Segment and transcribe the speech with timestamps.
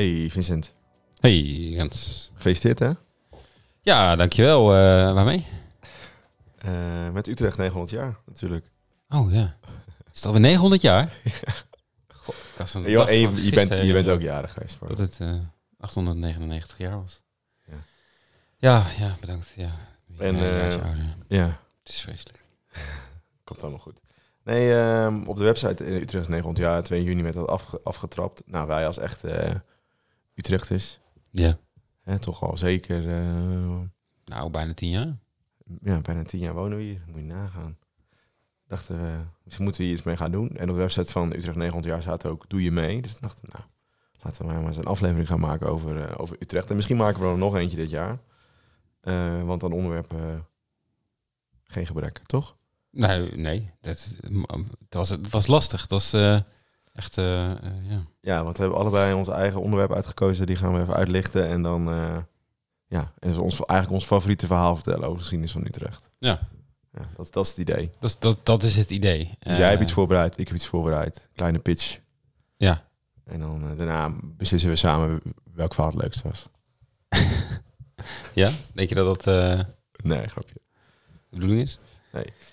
[0.00, 0.74] Hey Vincent,
[1.20, 2.30] Hey Jens.
[2.34, 2.90] gefeliciteerd hè?
[3.82, 4.74] Ja, dankjewel.
[4.74, 5.46] Eh waarmee?
[6.58, 8.70] Eh, met Utrecht 900 jaar natuurlijk.
[9.08, 9.56] Oh ja.
[10.12, 11.12] Is het alweer 900 jaar?
[12.22, 14.76] Goh, ik was een joh, en je, bent, je bent ook jarig geweest.
[14.76, 14.88] Voor.
[14.88, 15.34] Dat het eh
[15.78, 17.22] 899 jaar was.
[17.66, 17.74] Ja.
[18.58, 19.52] Ja, ja, bedankt.
[19.56, 19.70] Ja.
[20.18, 20.98] En, Ja, eh.
[21.28, 21.46] Ja,
[21.82, 22.46] Het is vreselijk.
[23.44, 24.00] komt allemaal goed.
[24.44, 28.42] Nee, ehm, op de website in Utrecht 900 jaar, 2 juni werd dat afge- afgetrapt.
[28.46, 29.62] Nou, wij als echte
[30.40, 30.98] Utrechters,
[31.30, 31.58] Ja.
[32.02, 33.78] hè, toch al zeker, eh,
[34.24, 35.16] Nou, bijna 10 jaar.
[35.82, 37.02] ja, bijna 10 jaar wonen we hier.
[37.06, 37.78] Moet je nagaan.
[38.66, 40.48] Dachten we, misschien moeten we hier iets mee gaan doen.
[40.48, 43.02] En op de website van Utrecht 900 jaar staat ook, doe je mee?
[43.02, 43.64] Dus dachten nou,
[44.22, 46.70] laten we maar eens een aflevering gaan maken over, eh, over Utrecht.
[46.70, 48.18] En misschien maken we er nog eentje dit jaar.
[49.00, 50.46] Eh, want aan onderwerpen
[51.64, 52.56] geen gebrek, toch?
[52.90, 53.70] Nee, nee.
[53.80, 55.80] Dat, het, was, het was lastig.
[55.80, 56.12] Het was
[57.00, 57.56] echt, eh, eh,
[57.90, 58.02] ja.
[58.20, 60.46] Ja, want we hebben allebei ons eigen onderwerp uitgekozen.
[60.46, 61.46] Die gaan we even uitlichten.
[61.48, 62.16] En dan, eh,
[62.86, 66.10] ja, en dus ons, eigenlijk ons favoriete verhaal vertellen over de geschiedenis van Utrecht.
[66.18, 66.38] Ja.
[66.92, 67.90] ja dat, dat is het idee.
[68.00, 69.34] Dat, is- dat, dat is het idee.
[69.38, 71.28] Dus jij hebt iets voorbereid, ik heb iets voorbereid.
[71.34, 71.98] Kleine pitch.
[72.56, 72.84] Ja.
[73.24, 75.20] En dan daarna beslissen we samen
[75.54, 76.46] welk verhaal het leukste was.
[78.34, 78.50] Ja?
[78.72, 79.60] Denk je dat dat eh,
[80.04, 80.54] Nee, grapje.
[80.54, 81.78] de bedoeling is?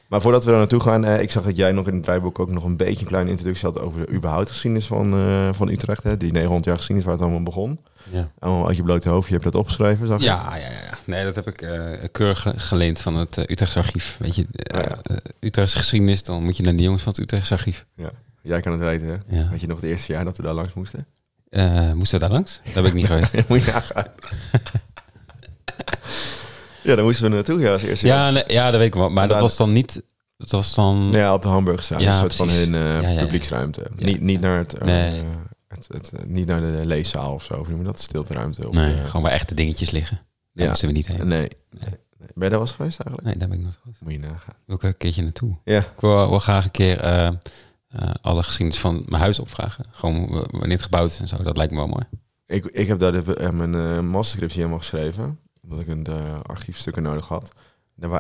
[0.07, 2.39] Maar voordat we er naartoe gaan, eh, ik zag dat jij nog in het draaiboek
[2.39, 5.69] ook nog een beetje een kleine introductie had over de überhaupt geschiedenis van, eh, van
[5.69, 6.03] Utrecht.
[6.03, 6.17] Hè?
[6.17, 7.79] Die 900 jaar geschiedenis waar het allemaal begon.
[8.11, 8.31] Ja.
[8.39, 10.25] Allemaal uit je blote hoofd, je hebt dat opgeschreven, zag je?
[10.25, 10.97] Ja, ja, ja.
[11.05, 14.15] Nee, dat heb ik eh keurig ge- geleend van het uh, Utrechtse archief.
[14.19, 14.97] Weet je, ja.
[15.39, 17.85] Utrechtse geschiedenis, dan moet je naar de jongens van het Utrechtse archief.
[18.41, 19.37] Jij kan het weten, hè?
[19.37, 19.49] Ja.
[19.49, 21.07] Weet je nog het eerste jaar dat we daar langs moesten?
[21.93, 22.61] Moesten we daar langs?
[22.63, 23.47] Daar ben ik niet geweest.
[23.49, 23.71] Moet je.
[26.87, 29.09] Ja, daar moesten we naartoe, ja, als eerste Ja, nee, ja, dat weet ik wel.
[29.09, 30.01] Maar dat was dan niet...
[30.37, 31.09] Dat was dan...
[31.11, 32.01] Ja, op de Hamburgstraat.
[32.01, 32.63] Ja, een soort precies.
[32.63, 33.87] van hun eh, publieksruimte.
[33.95, 35.21] Niet, niet naar het, eh, Nee.
[35.67, 37.53] het, het, eh, niet naar de leeszaal of zo.
[37.53, 37.99] Of noem dat?
[37.99, 38.67] Stilteruimte.
[38.67, 40.17] Of, nee, gewoon waar echte dingetjes liggen.
[40.53, 40.69] Daar Ja.
[40.69, 41.27] moesten we niet heen.
[41.27, 41.47] nee.
[41.79, 41.89] nee.
[42.17, 43.27] Ben je daar wel eens geweest eigenlijk?
[43.27, 44.01] Nee, daar ben ik nooit geweest.
[44.01, 44.53] Moet je nagaan.
[44.65, 45.57] Wil ik een keertje naartoe.
[45.63, 45.79] Ja.
[45.79, 47.01] Ik wil wel graag een keer
[48.21, 49.85] alle geschiedenis van mijn huis opvragen.
[49.91, 51.43] Gewoon wanneer het gebouwd is en zo.
[51.43, 52.03] Dat lijkt me wel mooi.
[52.45, 55.39] Ik, ik heb daar de, mijn masterscriptie helemaal geschreven.
[55.69, 57.51] Omdat ik een de archiefstukken nodig had.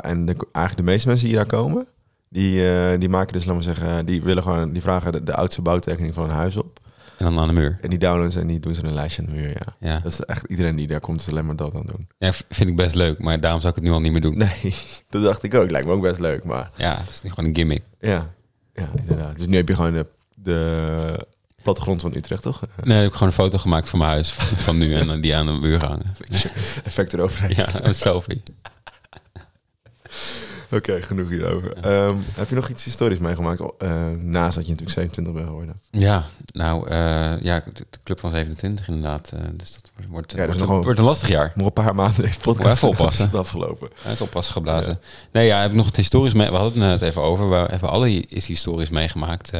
[0.01, 1.87] En de, eigenlijk de meeste mensen die daar komen,
[2.29, 5.35] die, eh, die maken dus, laat maar zeggen, die willen gewoon, die vragen de, de
[5.35, 6.79] oudste bouwtekening van een huis op.
[7.17, 7.77] En dan aan de muur.
[7.81, 9.75] En die downloaden ze en die doen ze een lijstje aan de muur, ja.
[9.79, 9.99] Ja.
[9.99, 12.07] Dat is echt iedereen die daar komt, is alleen maar dat aan doen.
[12.17, 13.19] ja, vind ik best leuk.
[13.19, 14.37] Maar daarom zou ik het nu al niet meer doen.
[14.37, 14.75] Nee,
[15.09, 15.69] dat dacht ik ook.
[15.71, 17.83] Lijkt me ook best leuk, maar Ja, het is niet gewoon een gimmick.
[17.99, 18.33] ja,
[18.73, 19.37] ja inderdaad.
[19.37, 20.05] Dus nu heb je gewoon de,
[20.35, 21.27] de
[21.67, 22.61] plattegrond van Utrecht, toch?
[22.83, 24.31] Nee, ik heb gewoon een foto gemaakt van mijn huis
[24.65, 26.13] van nu en dan die aan de muur gehangen.
[26.83, 27.53] Effect eroverheen.
[27.55, 28.43] Ja, een selfie.
[30.71, 31.73] Oké, genoeg hierover.
[31.73, 33.61] Ehm, heb je nog iets historisch meegemaakt?
[33.77, 35.81] eh, naast dat je natuurlijk 27 bent geworden.
[35.91, 39.31] Ja, nou eh, ja, de club van 27 inderdaad.
[39.33, 41.51] eh, dus dat wordt, Ja, wordt, een lastig jaar.
[41.55, 42.67] Nog een paar maanden deze podcast.
[42.67, 43.25] Moet even oppassen.
[43.25, 43.89] is het afgelopen.
[44.01, 44.99] Hij is oppassen geblazen.
[45.31, 46.49] Nee, ja, heb ik nog het historisch mee.
[46.49, 47.49] We hadden het net even over.
[47.49, 49.51] We hebben alle is historisch meegemaakt.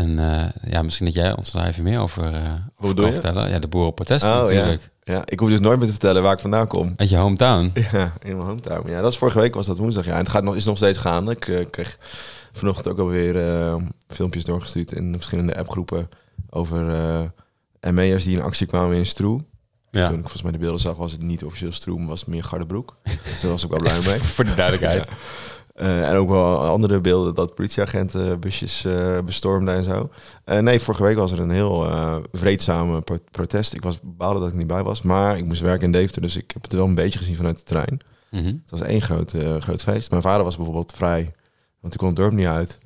[0.00, 3.12] En eh, ja, misschien dat jij ons daar even meer over, eh over kan je?
[3.12, 3.48] vertellen.
[3.50, 4.90] Ja, de boerenprotesten Oh, natuurlijk.
[5.04, 6.92] Ja, ik hoef dus nooit meer te vertellen waar ik vandaan kom.
[6.96, 7.72] Uit je hometown.
[7.92, 8.90] Ja, in mijn hometown.
[8.90, 10.04] Ja, dat is vorige week was dat woensdag.
[10.04, 11.30] Ja, en het gaat nog, is nog steeds gaande.
[11.30, 11.98] Ik eh, kreeg
[12.52, 13.34] vanochtend ook alweer
[14.08, 16.08] filmpjes doorgestuurd in verschillende appgroepen
[16.50, 16.84] over
[17.90, 19.40] ME'ers die in actie kwamen in Stroe.
[19.90, 20.06] Ja.
[20.06, 22.28] Toen ik volgens mij de beelden zag, was het niet officieel Stroe, maar was het
[22.28, 22.96] meer Gardebroek.
[23.02, 24.18] dus daar was ik wel blij mee.
[24.18, 25.08] Voor de duidelijkheid.
[25.80, 30.10] Eh, en ook wel andere beelden dat politieagenten busjes eh, bestormden en zo.
[30.44, 33.74] Eh, nee, vorige week was er een heel eh vreedzame pro- protest.
[33.74, 36.36] Ik was baalde dat ik niet bij was, maar ik moest werken in Deventer, dus
[36.36, 38.00] ik heb het wel een beetje gezien vanuit de trein.
[38.30, 38.44] Mhm.
[38.46, 40.10] Het was één groot, eh, groot feest.
[40.10, 41.22] Mijn vader was bijvoorbeeld vrij,
[41.80, 42.78] want hij kon het dorp niet uit.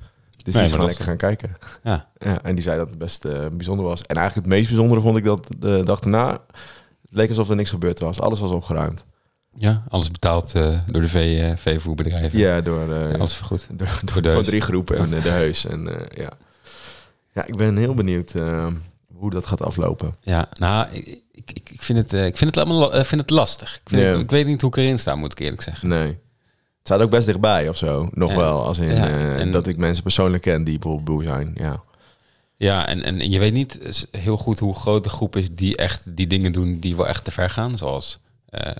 [0.43, 1.57] Dus die is gewoon lekker gaan kijken.
[1.83, 2.09] Ja.
[2.17, 4.01] Ja, en die zei dat het best eh, bijzonder was.
[4.01, 6.29] En eigenlijk het meest bijzondere vond ik dat de dag daarna...
[6.31, 8.19] Het leek alsof er niks gebeurd was.
[8.21, 9.05] Alles was opgeruimd.
[9.57, 12.39] Ja, alles betaald eh, door de vee, eh, veevoerbedrijven.
[12.39, 13.67] Ja, door, eh, alles vergoed.
[13.79, 15.65] door, door, de van drie groepen en de heus.
[15.65, 16.29] En, ja.
[17.33, 18.33] ja, ik ben heel benieuwd
[19.15, 20.15] hoe dat gaat aflopen.
[20.21, 23.75] Ja, nou, ik, ik, ik vind het, ik vind het, allemaal, vind het lastig.
[23.75, 24.07] Ik, vind Ja.
[24.07, 25.87] het- ik weet niet hoe ik erin sta, moet ik eerlijk zeggen.
[25.87, 26.07] Nee.
[26.07, 28.07] Het staat ook best dichtbij of zo.
[28.11, 28.65] Nog wel.
[28.65, 29.07] Als in Ja,
[29.37, 31.51] en- dat ik mensen persoonlijk ken die bijvoorbeeld boer zijn.
[31.55, 31.83] Ja.
[32.57, 36.15] Ja, en, en je weet niet heel goed hoe groot de groep is die echt
[36.15, 37.77] die dingen doen die wel echt te ver gaan.
[37.77, 38.19] Zoals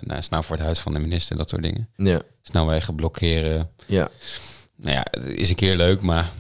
[0.02, 1.90] nou, snel voor het huis van de minister, dat soort dingen.
[1.96, 2.22] Ja.
[2.42, 3.70] Snelwegen blokkeren.
[3.86, 4.08] Ja.
[4.76, 6.32] Nou ja, is een keer leuk, maar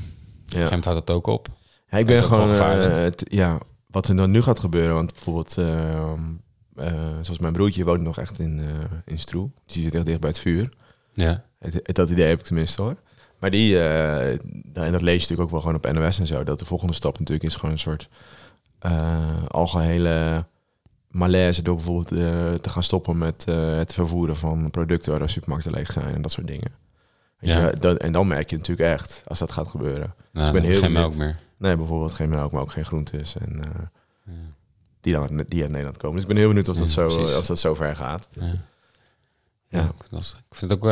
[0.45, 0.69] ja.
[0.69, 1.47] houdt het ook op.
[1.89, 5.57] Ja, ik Dat ben gewoon, eh, ja, wat er dan nu gaat gebeuren, want bijvoorbeeld,
[5.57, 6.11] eh,
[6.75, 8.65] eh, zoals mijn broertje woont nog echt in, eh
[9.05, 9.49] in Stroe.
[9.65, 10.69] Die zit echt dicht bij het vuur.
[11.13, 12.95] Ja, Het, het- dat idee heb ik tenminste hoor.
[13.39, 14.29] Maar die, eh,
[14.73, 16.93] en dat lees je natuurlijk ook wel gewoon op NOS en zo, dat de volgende
[16.93, 18.09] stap natuurlijk is gewoon een soort
[18.79, 20.45] eh, algehele
[21.15, 25.27] malaise door bijvoorbeeld eh, te gaan stoppen met eh, het vervoeren van producten waar de
[25.27, 26.71] supermarkten leeg zijn en dat soort dingen.
[27.39, 27.65] Ja.
[27.65, 30.13] je, dat, en dan merk je natuurlijk echt als dat gaat gebeuren.
[30.31, 31.39] Nou, ik ben heel geen melk meer.
[31.57, 33.69] Nee, bijvoorbeeld geen melk, maar ook geen groentes en eh,
[34.25, 34.31] Ja.
[35.01, 36.13] die, dan, die uit Nederland komen.
[36.15, 37.37] Dus ik ben heel benieuwd of dat, Ja, zo, precies.
[37.37, 38.29] of dat zo ver gaat.
[38.31, 38.53] Ja.
[39.67, 39.83] Ja.
[39.83, 40.91] Ik vind het ook,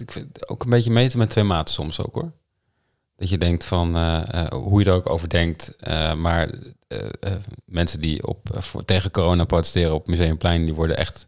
[0.00, 2.32] ik vind het ook een beetje meten met twee maten soms ook hoor.
[3.22, 5.76] Dat je denkt van eh, eh, hoe je er ook over denkt.
[5.80, 6.50] eh, maar
[7.64, 11.26] mensen die op, voor, tegen corona protesteren op Museumplein, die worden echt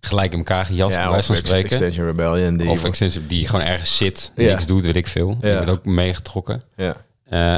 [0.00, 1.70] gelijk in elkaar gejast, bij wijze van spreken.
[1.70, 2.56] Extension Rebellion.
[2.56, 4.48] Die of Extensive, die gewoon ergens zit, Ja.
[4.52, 5.36] niks doet, weet ik veel.
[5.38, 5.54] Die Ja.
[5.56, 6.62] wordt ook meegetrokken.
[6.76, 6.96] ja,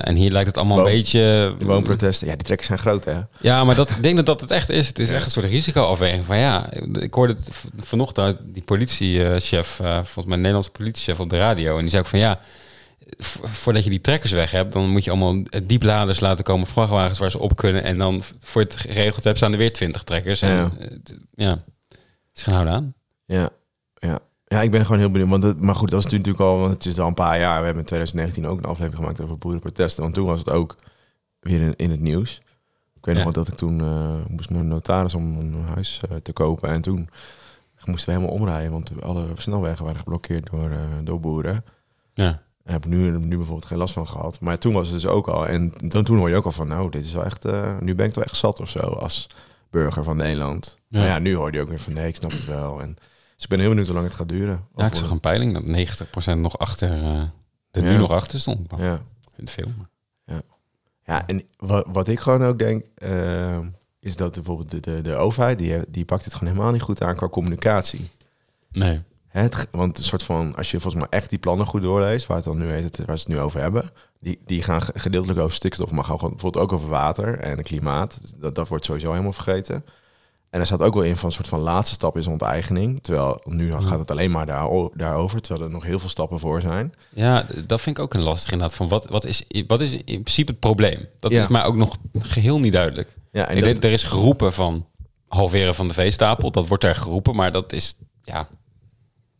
[0.05, 1.55] en hier lijkt het allemaal Woon- een beetje...
[1.59, 3.21] woonprotesten, ja, die trekken zijn groot, hè?
[3.41, 4.89] Ja, maar dat, ik denk dat dat het echt is.
[4.89, 5.15] Het is Ja.
[5.15, 6.73] echt een soort risicoafweging van ja.
[7.01, 7.37] Ik hoorde
[7.79, 11.75] vanochtend die politiechef, volgens mij een Nederlandse politiechef op de radio.
[11.75, 12.41] En die zei ook van ja,
[13.43, 17.31] voordat je die trekkers weg hebt, dan moet je allemaal diepladers laten komen, vrachtwagens waar
[17.31, 17.83] ze op kunnen.
[17.85, 20.43] En dan voor het geregeld hebt, staan er weer twintig trekkers.
[20.43, 20.71] En, Ja.
[20.79, 20.89] ja.
[20.89, 21.65] Het, ja,
[22.35, 22.95] is geen houden aan.
[23.25, 23.49] Ja,
[23.95, 24.19] ja.
[24.47, 25.31] Ja, ik ben gewoon heel benieuwd.
[25.31, 27.59] Want het, maar goed, dat is natuurlijk al, want het is al een paar jaar.
[27.59, 30.03] We hebben in 2019 ook een aflevering gemaakt over boerenprotesten.
[30.03, 30.77] Want toen was het ook
[31.41, 32.41] weer in, in het nieuws.
[32.97, 33.25] Ik weet Ja.
[33.25, 36.69] nog wel dat ik toen eh, moest naar notaris om een huis eh, te kopen.
[36.69, 37.09] En toen
[37.85, 41.65] moesten we helemaal omrijden, want alle snelwegen waren geblokkeerd door, eh, door boeren.
[42.15, 44.41] Ja, Daar heb ik nu, nu bijvoorbeeld geen last van gehad.
[44.41, 45.49] Maar toen was het dus ook al.
[45.49, 47.95] En toen, toen hoor je ook al van, nou, dit is wel echt, eh, nu
[47.95, 49.27] ben ik wel echt zat of zo als
[49.71, 50.75] burger van Nederland.
[50.89, 50.99] Ja.
[50.99, 52.81] Maar ja, nu hoor je ook weer van, nee, ik snap het wel.
[52.81, 52.95] En,
[53.35, 54.65] dus ik ben heel benieuwd hoe lang het gaat duren.
[54.77, 55.65] ja ik zag een peiling dat
[56.37, 57.21] 90% nog achter, eh
[57.71, 57.91] er Ja.
[57.91, 58.71] nu nog achter stond.
[58.77, 59.01] Ja.
[59.35, 59.67] vind het veel.
[59.79, 59.93] maar-
[61.07, 63.59] Ja, en wat, wat ik gewoon ook denk, eh,
[64.01, 67.03] is dat bijvoorbeeld de, de, de overheid, die, die pakt het gewoon helemaal niet goed
[67.03, 68.11] aan qua communicatie.
[68.73, 69.03] Nee.
[69.43, 72.37] Het, want een soort van, als je volgens mij echt die plannen goed doorleest, waar,
[72.37, 73.91] het dan nu heet, waar ze het nu over hebben,
[74.21, 77.63] die, die gaan ge- gedeeltelijk over stikstof, maar gaan gewoon bijvoorbeeld ook over water en
[77.63, 78.19] klimaat.
[78.23, 79.85] Dus Dat, dat wordt sowieso helemaal vergeten.
[80.51, 83.03] En er staat ook wel in van een soort van laatste stap is onteigening.
[83.03, 86.61] Terwijl nu gaat het alleen maar daar, daarover, terwijl er nog heel veel stappen voor
[86.61, 86.95] zijn.
[87.15, 88.77] Ja, dat vind ik ook een lastig inderdaad.
[88.77, 91.07] Van wat, wat, is, wat is in principe het probleem?
[91.21, 91.43] Dat Ja.
[91.43, 93.17] is mij ook nog geheel niet duidelijk.
[93.33, 94.87] Ja, en ik dat- er is geroepen van
[95.29, 96.51] halveren van de veestapel.
[96.51, 98.49] Dat wordt er geroepen, maar dat is, ja,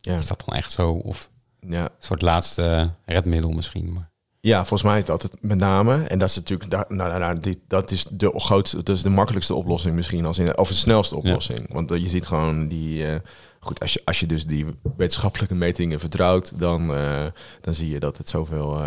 [0.05, 0.91] ja, is dat dan echt zo?
[0.91, 1.29] Of
[1.59, 3.93] ja, een soort laatste redmiddel misschien.
[3.93, 4.09] Maar,
[4.39, 6.03] Ja, volgens mij is dat het met name.
[6.03, 9.01] En dat is natuurlijk, daar, nou, nou, nou, die, dat is de grootste, dat is
[9.01, 11.73] de makkelijkste oplossing misschien, als in, of de snelste oplossing.
[11.73, 13.19] Want eh, je ziet gewoon die, eh,
[13.59, 14.65] goed, als je, als je dus die
[14.97, 17.25] wetenschappelijke metingen vertrouwt, dan, eh,
[17.61, 18.81] dan zie je dat het zoveel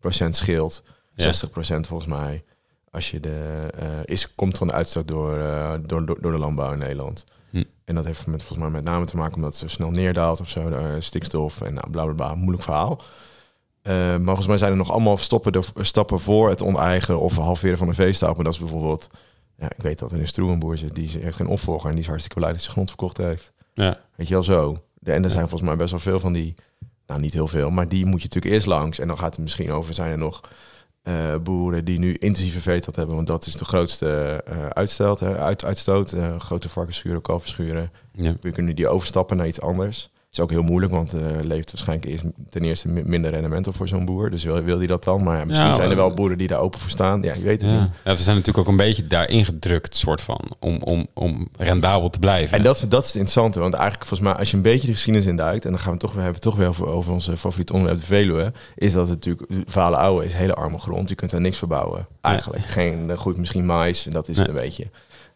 [0.00, 0.82] procent scheelt.
[1.14, 1.22] Ja.
[1.22, 2.44] 60 procent volgens mij.
[2.90, 3.68] Als je de,
[4.04, 5.36] is, komt van de uitstoot door,
[5.86, 7.24] door, door de landbouw in Nederland.
[7.54, 7.62] Hm.
[7.84, 10.40] En dat heeft met, volgens mij met name te maken omdat het zo snel neerdaalt
[10.40, 13.02] of zo, de, eh, stikstof en nou, bla bla bla, moeilijk verhaal.
[13.82, 17.36] Eh, maar volgens mij zijn er nog allemaal stoppen de, stappen voor het onteigenen of
[17.36, 18.34] halveren van de veestapel.
[18.34, 19.08] Maar dat is bijvoorbeeld,
[19.56, 22.08] ja, ik weet dat er een Stroevenboer zit, die heeft geen opvolger en die is
[22.08, 23.52] hartstikke blij dat hij zijn grond verkocht heeft.
[23.74, 24.82] ja, Weet je wel zo.
[24.94, 26.54] De, en er zijn volgens mij best wel veel van die,
[27.06, 28.98] nou niet heel veel, maar die moet je natuurlijk eerst langs.
[28.98, 30.40] En dan gaat het misschien over, zijn er nog
[31.04, 35.38] eh, boeren die nu intensieve veeteelt hebben, want dat is de grootste eh uitstoot, hè,
[35.38, 36.12] uit, uitstoot.
[36.12, 37.90] eh, grote varkensschuren, kalverschuren.
[38.12, 38.34] ja.
[38.40, 40.10] We kunnen die overstappen naar iets anders.
[40.36, 43.74] Is ook heel moeilijk, want eh levert waarschijnlijk eerst ten eerste mi- minder rendement op
[43.74, 44.30] voor zo'n boer.
[44.30, 45.22] Dus wil, wil die dat dan?
[45.22, 47.22] Maar ja, misschien Ja, zijn er wel eh, boeren die daar open voor staan.
[47.22, 47.80] Ja, je weet het Ja.
[47.80, 47.90] niet.
[48.04, 52.10] ja, we zijn natuurlijk ook een beetje daarin gedrukt, soort van, om, om, om rendabel
[52.10, 52.56] te blijven.
[52.58, 54.92] En dat, dat is het interessante, want eigenlijk volgens mij, als je een beetje de
[54.92, 57.72] geschiedenis induikt, en dan gaan we toch, we hebben toch weer over, over onze favoriete
[57.72, 61.08] onderwerp, de Veluwe, is dat het natuurlijk, Vale Oude is hele arme grond.
[61.08, 62.06] Je kunt daar niks verbouwen.
[62.20, 62.62] Eigenlijk.
[62.64, 64.90] Geen, er groeit misschien mais, en dat is het een beetje.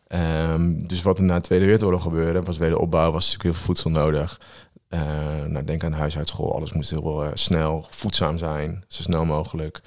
[0.08, 3.64] Ehm, dus wat er na de Tweede Wereldoorlog gebeurde, was wederopbouw, was natuurlijk heel veel
[3.64, 4.40] voedsel nodig.
[4.88, 5.00] Eh,
[5.46, 9.80] nou, denk aan huishoudschool, alles moest heel eh, snel, voedzaam zijn, zo snel mogelijk.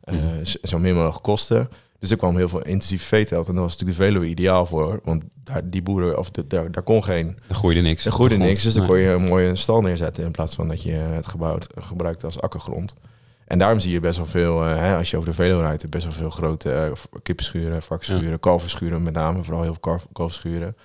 [0.00, 0.44] Eh, Mhm.
[0.62, 1.68] Zo min mogelijk kosten.
[1.98, 5.00] Dus er kwam heel veel intensief veeteelt en daar was natuurlijk de Veluwe ideaal voor.
[5.04, 8.04] Want daar, die boeren, of de, daar, daar kon geen, er groeide niks.
[8.04, 8.62] er groeide niks.
[8.62, 11.66] Dus dan kon je een mooie stal neerzetten in plaats van dat je het gebouwd,
[11.76, 12.94] gebruikt als akkergrond.
[13.46, 16.04] En daarom zie je best wel veel, hè, als je over de Veluwe rijdt, best
[16.04, 19.44] wel veel grote kippenschuren, varkensschuren, kalverschuren met name.
[19.44, 20.76] Vooral heel veel kalf- kalfschuren.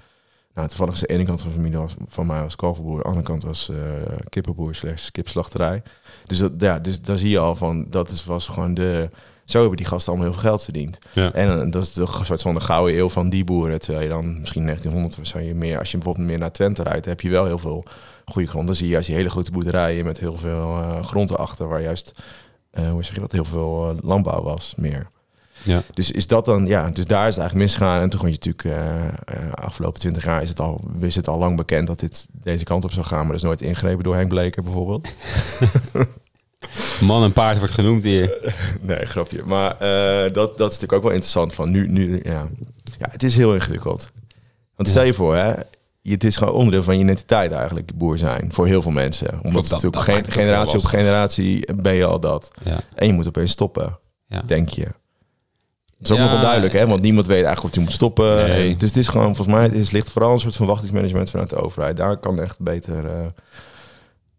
[0.54, 3.04] Nou, toevallig is de ene kant van de familie was, van mij was kalverboer, de
[3.04, 3.78] andere kant was eh,
[4.30, 5.84] kippenboer slash kipslachterij.
[6.26, 9.10] Dus, dat, ja, dus daar zie je al van, dat is, was gewoon de...
[9.46, 11.00] Zo hebben die gasten allemaal heel veel geld verdiend.
[11.14, 11.34] Ja.
[11.34, 13.80] En eh, dat is de soort van de gouden eeuw van die boeren.
[13.80, 17.06] Terwijl je dan misschien 1900 zou je meer, als je bijvoorbeeld meer naar Twente rijdt,
[17.06, 17.86] heb je wel heel veel
[18.26, 18.68] goede grond.
[18.68, 21.82] Dan zie je juist die hele grote boerderijen met heel veel eh grond erachter, waar
[21.82, 22.14] juist,
[22.72, 25.10] hoe zeg je dat, heel veel landbouw was meer.
[25.64, 25.84] Ja.
[25.94, 28.02] Dus is dat dan, ja, dus daar is het eigenlijk misgegaan.
[28.02, 31.28] En toen gewoon je natuurlijk, eh eh, afgelopen twintig jaar is het al, is het
[31.28, 33.18] al lang bekend dat dit deze kant op zou gaan.
[33.20, 35.08] Maar dat is nooit ingrepen door Henk Bleker bijvoorbeeld.
[37.02, 38.54] Man en paard wordt genoemd hier.
[38.82, 39.44] Nee, grapje.
[39.46, 42.48] Maar eh, dat, dat is natuurlijk ook wel interessant van nu, nu ja.
[43.00, 44.12] ja, het is heel ingewikkeld.
[44.76, 45.54] Want stel je voor, hè,
[46.02, 48.54] je, het is gewoon onderdeel van je identiteit eigenlijk, boer zijn.
[48.54, 49.40] Voor heel veel mensen.
[49.44, 50.04] Omdat Dat- het ook
[50.34, 52.52] generatie op generatie ben je al dat.
[52.64, 52.80] Ja.
[52.96, 54.42] En je moet opeens stoppen, Ja.
[54.46, 54.88] denk je.
[56.02, 56.88] Het is ook Ja, nog onduidelijk, hè?
[56.88, 58.36] Want niemand weet eigenlijk of hij moet stoppen.
[58.36, 58.78] Nee.
[58.78, 61.56] Dus het is gewoon, volgens mij, het is, ligt vooral een soort verwachtingsmanagement vanuit de
[61.56, 61.98] overheid.
[61.98, 63.26] Daar kan echt beter eh,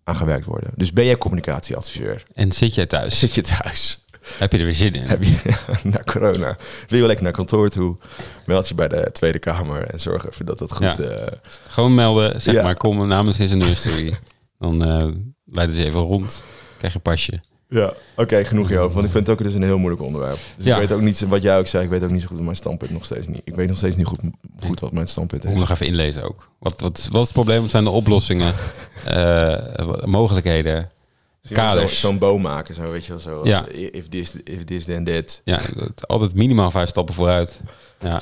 [0.04, 0.70] aan gewerkt worden.
[0.76, 2.22] Dus ben jij communicatieadviseur?
[2.34, 3.18] En zit jij thuis?
[3.18, 4.06] Zit je thuis?
[4.38, 5.02] Heb je er weer zin in?
[5.06, 5.36] Heb je
[5.82, 6.56] na corona?
[6.88, 7.96] Wil je lekker naar kantoor toe?
[8.46, 10.82] Meld je bij de Tweede Kamer en zorg even dat dat goed...
[10.96, 10.96] Ja.
[10.96, 14.14] eh, Gewoon melden, zeg maar, kom namens is een.
[14.58, 15.06] Dan eh
[15.44, 16.42] leiden ze even rond,
[16.78, 17.40] krijg je pasje.
[17.72, 18.92] Ja, oké, genoeg hierover.
[18.94, 20.38] Want ik vind het ook dus een heel moeilijk onderwerp.
[20.56, 20.74] Dus Ja.
[20.74, 22.56] ik weet ook niet, wat jij ook zei, ik weet ook niet zo goed mijn
[22.56, 23.40] standpunt nog steeds niet.
[23.44, 24.20] Ik weet nog steeds niet goed,
[24.64, 25.68] goed wat mijn standpunt Ik moet is.
[25.68, 26.48] nog even inlezen ook.
[26.58, 27.60] Wat, wat, wat is het probleem?
[27.60, 28.52] Wat zijn de oplossingen?
[29.86, 30.90] Wat- mogelijkheden?
[31.54, 33.38] Zo- Zo'n boom maken, zo weet je wel zo.
[33.38, 33.64] als, Ja.
[33.68, 35.40] If this, if this then that.
[35.44, 35.60] Ja,
[36.06, 37.60] altijd minimaal vijf stappen vooruit.
[38.00, 38.20] Ja.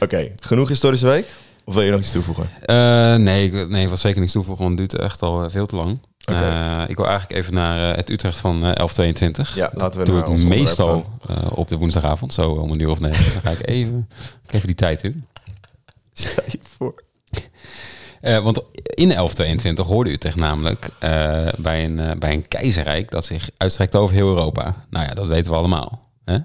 [0.00, 1.26] Oké, genoeg historische week?
[1.64, 2.50] Of wil je nog iets toevoegen?
[2.62, 5.50] Eh, nee, ik, nee, ik wil zeker niks toevoegen, want het duurt echt al eh,
[5.50, 5.98] veel te lang.
[6.24, 9.54] Eh, ik wil eigenlijk even naar eh, het Utrecht van eh 1122.
[9.54, 12.90] Ja, laten we doe naar ik meestal eh, op de woensdagavond, zo om een uur
[12.90, 13.32] of negen.
[13.32, 14.08] Dan ga ik even,
[14.52, 15.26] even die tijd in.
[16.12, 17.02] Stel je voor.
[18.20, 23.24] Eh, want in 1122 hoorde Utrecht namelijk eh, bij, een, eh, bij een keizerrijk dat
[23.24, 24.76] zich uitstrekt over heel Europa.
[24.90, 26.00] Nou ja, dat weten we allemaal.
[26.24, 26.38] Hè?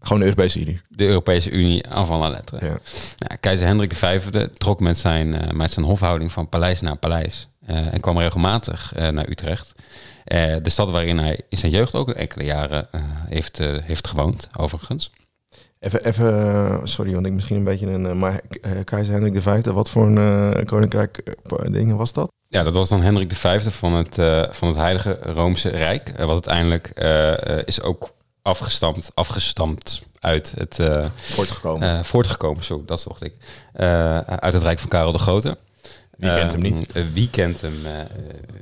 [0.00, 0.80] Gewoon de Europese Unie.
[0.88, 2.58] De Europese Unie avant la lettre.
[2.60, 2.78] Ja.
[3.18, 4.20] Nou, keizer Hendrik V
[4.56, 8.92] trok met zijn, eh, met zijn hofhouding van paleis naar paleis eh, en kwam regelmatig
[8.94, 9.72] eh, naar Utrecht.
[10.24, 14.06] Eh, de stad waarin hij in zijn jeugd ook enkele jaren eh, heeft, eh, heeft
[14.08, 15.10] gewoond, overigens.
[15.80, 18.06] Even, even, eh, sorry, want ik misschien een beetje een...
[18.06, 22.30] eh, Maar eh, keizer Hendrik V, wat voor een eh, koninkrijk eh, dingen was dat?
[22.48, 26.08] Ja, dat was dan Hendrik V van het, eh, van het Heilige Roomse Rijk.
[26.08, 28.10] eh, wat uiteindelijk eh, eh, is ook
[28.42, 30.78] afgestampt, afgestampt uit het...
[30.78, 31.96] eh, Voortgekomen.
[31.98, 33.34] eh, voortgekomen, zo, dat zocht ik.
[33.72, 35.58] eh, uit het Rijk van Karel de Grote.
[36.18, 36.92] Wie kent hem niet?
[36.92, 37.92] Eh, wie kent hem, eh,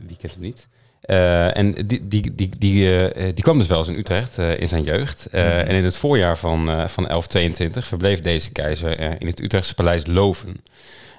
[0.06, 0.68] wie kent hem niet?
[1.00, 4.68] Eh, en die, die, die, die, eh, die kwam dus wel eens in Utrecht in
[4.68, 5.28] zijn jeugd.
[5.30, 5.42] Mhm.
[5.42, 10.62] En in het voorjaar van, van 1122 verbleef deze keizer in het Utrechtse paleis Loven.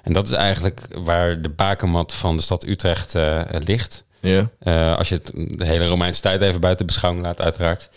[0.04, 3.16] En dat is eigenlijk waar de bakermat van de stad Utrecht
[3.50, 4.04] ligt.
[4.20, 4.50] ja.
[4.60, 7.90] Eh, als je het, de hele Romeinse tijd even buiten beschouwing laat, uiteraard.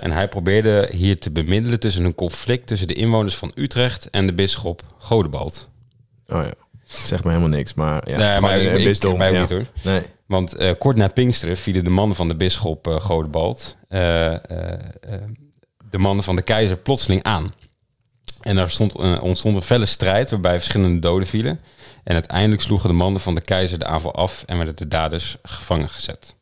[0.00, 4.26] En hij probeerde hier te bemiddelen tussen een conflict tussen de inwoners van Utrecht en
[4.26, 5.68] de bisschop Godebald.
[6.26, 6.63] Oh ja.
[7.04, 8.16] Zeg me helemaal niks, maar ja.
[8.16, 9.40] nee, maar ik, ik, ik mij ook ja.
[9.40, 9.66] niet hoor.
[9.82, 10.02] Nee.
[10.26, 14.34] Want eh, kort na Pinksteren vielen de mannen van de bisschop eh, Godebald eh,
[15.90, 17.54] de mannen van de keizer plotseling aan.
[18.40, 21.60] En daar stond, ontstond een felle strijd waarbij verschillende doden vielen.
[22.04, 25.36] En uiteindelijk sloegen de mannen van de keizer de aanval af en werden de daders
[25.42, 26.36] gevangen gezet.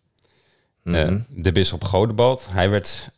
[0.82, 1.18] Mhm.
[1.28, 3.08] de bisschop Godebald, hij werd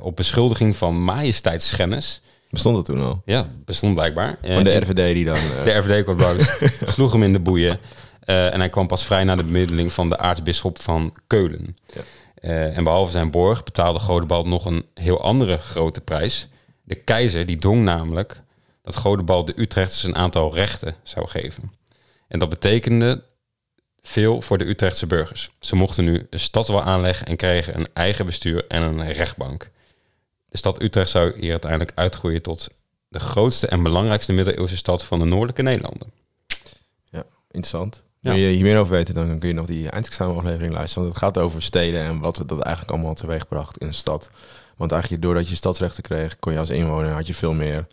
[0.00, 3.22] op beschuldiging van majesteitsschennis, Bestond dat toen al?
[3.24, 4.38] ja, bestond blijkbaar.
[4.42, 5.36] Van de RVD die dan...
[5.36, 6.58] eh, de RVD kwam boos,
[6.94, 7.78] sloeg hem in de boeien.
[8.20, 11.76] Eh, en hij kwam pas vrij na de bemiddeling van de aartsbisschop van Keulen.
[11.94, 12.00] Ja.
[12.34, 16.48] Eh, en behalve zijn borg betaalde Godebald nog een heel andere grote prijs.
[16.82, 18.42] De keizer die dwong namelijk
[18.82, 21.72] dat Godebald de Utrechters een aantal rechten zou geven.
[22.28, 23.24] En dat betekende
[24.02, 25.50] veel voor de Utrechtse burgers.
[25.60, 29.70] Ze mochten nu een stadswal aanleggen en kregen een eigen bestuur en een rechtbank.
[30.50, 32.68] De stad Utrecht zou hier uiteindelijk uitgroeien tot
[33.08, 36.12] de grootste en belangrijkste middeleeuwse stad van de noordelijke Nederlanden.
[37.52, 38.02] Interessant.
[38.20, 38.30] Ja.
[38.32, 41.02] Wil je hier meer over weten, dan kun je nog die eindexamenaflevering luisteren.
[41.02, 44.30] Want het gaat over steden en wat dat eigenlijk allemaal teweegbracht in een stad.
[44.76, 47.86] Want eigenlijk doordat je stadsrechten kreeg, kon je als inwoner, had je veel meer,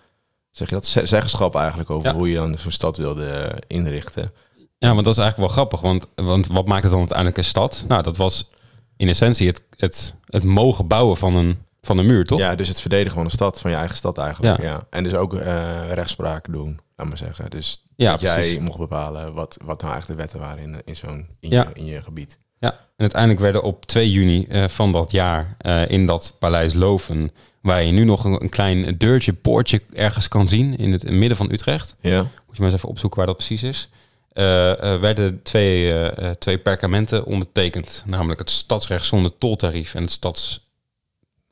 [0.51, 2.15] zeg je dat, ze- zeggenschap eigenlijk over Ja.
[2.15, 4.31] hoe je dan zo'n stad wilde inrichten.
[4.77, 5.81] Ja, want dat is eigenlijk wel grappig.
[5.81, 7.83] Want, want wat maakt het dan uiteindelijk een stad?
[7.87, 8.49] Nou, dat was
[8.97, 12.39] in essentie het, het, het mogen bouwen van een, van een muur, toch?
[12.39, 14.57] Ja, dus het verdedigen van een stad, van je eigen stad eigenlijk.
[14.57, 14.63] Ja.
[14.63, 14.88] Ja.
[14.89, 17.50] En dus ook eh, rechtspraak doen, laat maar zeggen.
[17.50, 20.96] Dus Ja, dat jij mocht bepalen wat, wat nou eigenlijk de wetten waren in, in
[20.96, 21.67] zo'n in, Ja.
[21.74, 22.39] je, in je gebied.
[22.60, 26.74] Ja, en uiteindelijk werden op 2 juni eh, van dat jaar eh, in dat paleis
[26.74, 27.31] Loven,
[27.62, 31.38] waar je nu nog een, een klein deurtje, poortje ergens kan zien in het midden
[31.38, 31.96] van Utrecht.
[32.01, 32.22] Ja.
[32.22, 33.89] Moet je maar eens even opzoeken waar dat precies is.
[35.01, 38.03] werden twee, twee perkamenten ondertekend.
[38.05, 40.12] Namelijk het stadsrecht zonder toltarief en het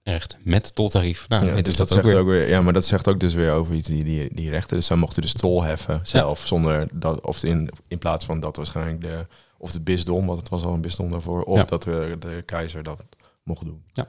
[0.06, 1.28] stadsrecht met toltarief.
[1.28, 2.18] Nou, Ja, dus dat dat ook zegt weer.
[2.24, 4.76] ook weer, ja, maar dat zegt ook dus weer over iets die, die, die rechten.
[4.78, 8.56] Dus zij mochten dus tol heffen zelf, zonder dat, of in, in plaats van dat
[8.56, 9.26] waarschijnlijk de,
[9.58, 11.64] of het bisdom, want het was al een bisdom daarvoor, of Ja.
[11.64, 13.04] dat we de keizer dat
[13.44, 13.84] mocht doen.
[13.94, 14.08] Ja.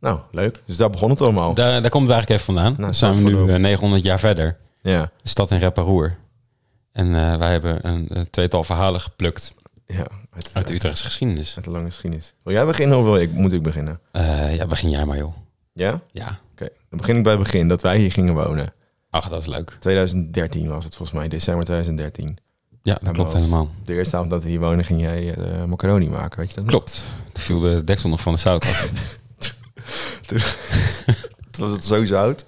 [0.00, 0.62] Nou, leuk.
[0.66, 1.54] Dus daar begon het allemaal.
[1.54, 2.72] Daar, daar komt het eigenlijk even vandaan.
[2.72, 4.56] Nou, Dan zijn we nu de- eh, 900 jaar verder.
[4.82, 6.16] Ja, De stad in Reparoer.
[6.92, 9.54] En eh, wij hebben een, een tweetal verhalen geplukt
[9.96, 10.06] ja.
[10.30, 11.56] Uit, uit de Utrechtse geschiedenis.
[11.56, 12.34] uit de lange geschiedenis.
[12.42, 14.00] Wil jij beginnen of wil ik, moet ik beginnen?
[14.12, 15.34] Eh, ja, begin jij maar joh.
[15.72, 15.92] Ja?
[15.92, 16.38] Oké, Ja.
[16.88, 18.72] dan begin ik bij het begin, dat wij hier gingen wonen.
[19.10, 19.76] Ach, dat is leuk.
[19.80, 22.38] 2013 was het volgens mij, december 2013.
[22.82, 23.70] Ja, dat klopt helemaal.
[23.84, 26.64] De eerste avond dat we hier wonen ging jij eh, macaroni maken, weet je dat?
[26.66, 27.04] Klopt.
[27.32, 28.88] Toen viel de deksel nog van de zout af.
[31.50, 32.44] Toen was het zo zout.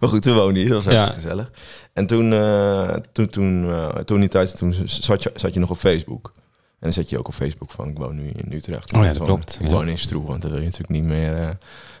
[0.00, 1.06] Maar goed, toen woonde hier, dat was Ja.
[1.06, 1.50] echt gezellig.
[1.92, 3.68] En toen, eh, toen, toen,
[4.04, 6.32] toen die tijd, toen zat je, zat je nog op Facebook.
[6.80, 8.92] En dan zet je ook op Facebook van, ik woon nu in Utrecht.
[8.92, 9.72] Oh ja, dat Van, klopt, Ik ja.
[9.72, 11.48] woon in Stroe, want daar wil je natuurlijk niet meer eh,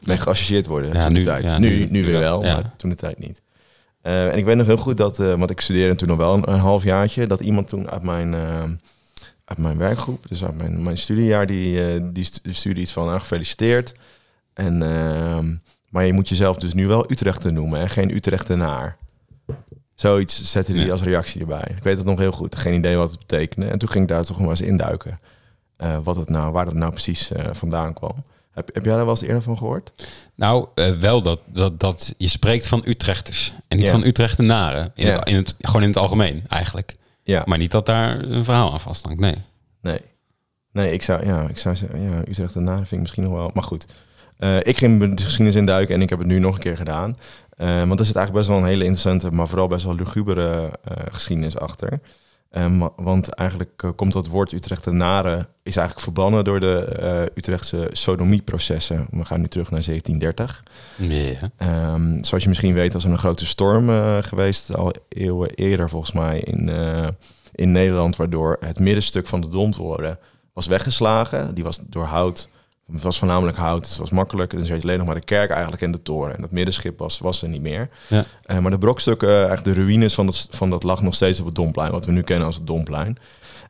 [0.02, 0.92] mee geassocieerd worden.
[0.92, 1.42] Ja, toen de nu- tijd.
[1.48, 3.42] ja, nu, nu- weer wel, maar toen de tijd niet.
[4.02, 6.34] Eh, en ik weet nog heel goed dat, eh, want ik studeerde toen nog wel
[6.34, 8.34] een, een halfjaartje, dat iemand toen uit mijn,
[9.44, 13.20] uit mijn werkgroep, dus uit mijn, mijn studiejaar, die, die stu- stuurde iets van, nou,
[13.20, 13.92] gefeliciteerd.
[14.54, 15.54] En, ehm,
[15.88, 18.96] maar je moet jezelf dus nu wel Utrechter noemen en geen Utrechtenaar.
[20.00, 20.90] Zoiets zette hij Ja.
[20.92, 21.72] als reactie erbij.
[21.76, 22.56] Ik weet het nog heel goed.
[22.56, 23.66] Geen idee wat het betekende.
[23.66, 25.18] En toen ging ik daar toch maar eens induiken.
[25.76, 28.14] eh wat het nou, waar dat nou precies eh, vandaan kwam.
[28.50, 29.92] Heb, heb jij daar wel eens eerder van gehoord?
[30.34, 33.52] nou, eh, wel dat, dat, dat je spreekt van Utrechters.
[33.68, 34.90] En niet van Utrechtenaren.
[34.94, 36.94] In het, in het, gewoon in het algemeen, eigenlijk.
[37.22, 37.42] Ja.
[37.46, 39.34] Maar niet dat daar een verhaal aan vasthangt, nee.
[39.82, 40.00] Nee.
[40.72, 43.50] Nee, ik zou, ja, ik zou zeggen, ja, Utrecht en vind ik misschien nog wel.
[43.54, 43.86] Maar goed,
[44.40, 47.16] Eh, ik ging de geschiedenis induiken en ik heb het nu nog een keer gedaan.
[47.60, 50.70] Eh, want er zit eigenlijk best wel een hele interessante, maar vooral best wel lugubere
[50.84, 52.00] eh, geschiedenis achter.
[52.96, 59.06] Want eigenlijk komt dat woord Utrechtenaren is eigenlijk verbannen door de eh, Utrechtse sodomieprocessen.
[59.10, 60.62] We gaan nu terug naar 1730.
[60.96, 61.50] Ja.
[61.56, 63.88] Ehm, zoals je misschien weet was er een grote storm
[64.22, 66.70] geweest, al eeuwen eerder volgens mij in,
[67.52, 70.18] in Nederland, waardoor het middenstuk van de Domtoren
[70.52, 71.54] was weggeslagen.
[71.54, 72.48] Die was door hout,
[72.92, 74.50] het was voornamelijk hout, dus het was makkelijk.
[74.50, 76.34] Dus had je alleen nog maar de kerk eigenlijk en de toren.
[76.34, 77.88] En dat middenschip was, was er niet meer.
[78.06, 78.24] Ja.
[78.42, 81.46] Eh, maar de brokstukken, eigenlijk de ruïnes van dat, van dat lag nog steeds op
[81.46, 83.18] het Domplein, wat we nu kennen als het Domplein.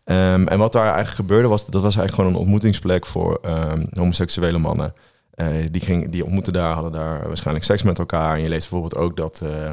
[0.04, 3.84] Ehm, en wat daar eigenlijk gebeurde was, dat was eigenlijk gewoon een ontmoetingsplek voor ehm,
[3.94, 4.94] homoseksuele mannen.
[5.30, 8.36] Eh, die, ging, die ontmoetten daar, hadden daar waarschijnlijk seks met elkaar.
[8.36, 9.70] En je leest bijvoorbeeld ook dat eh,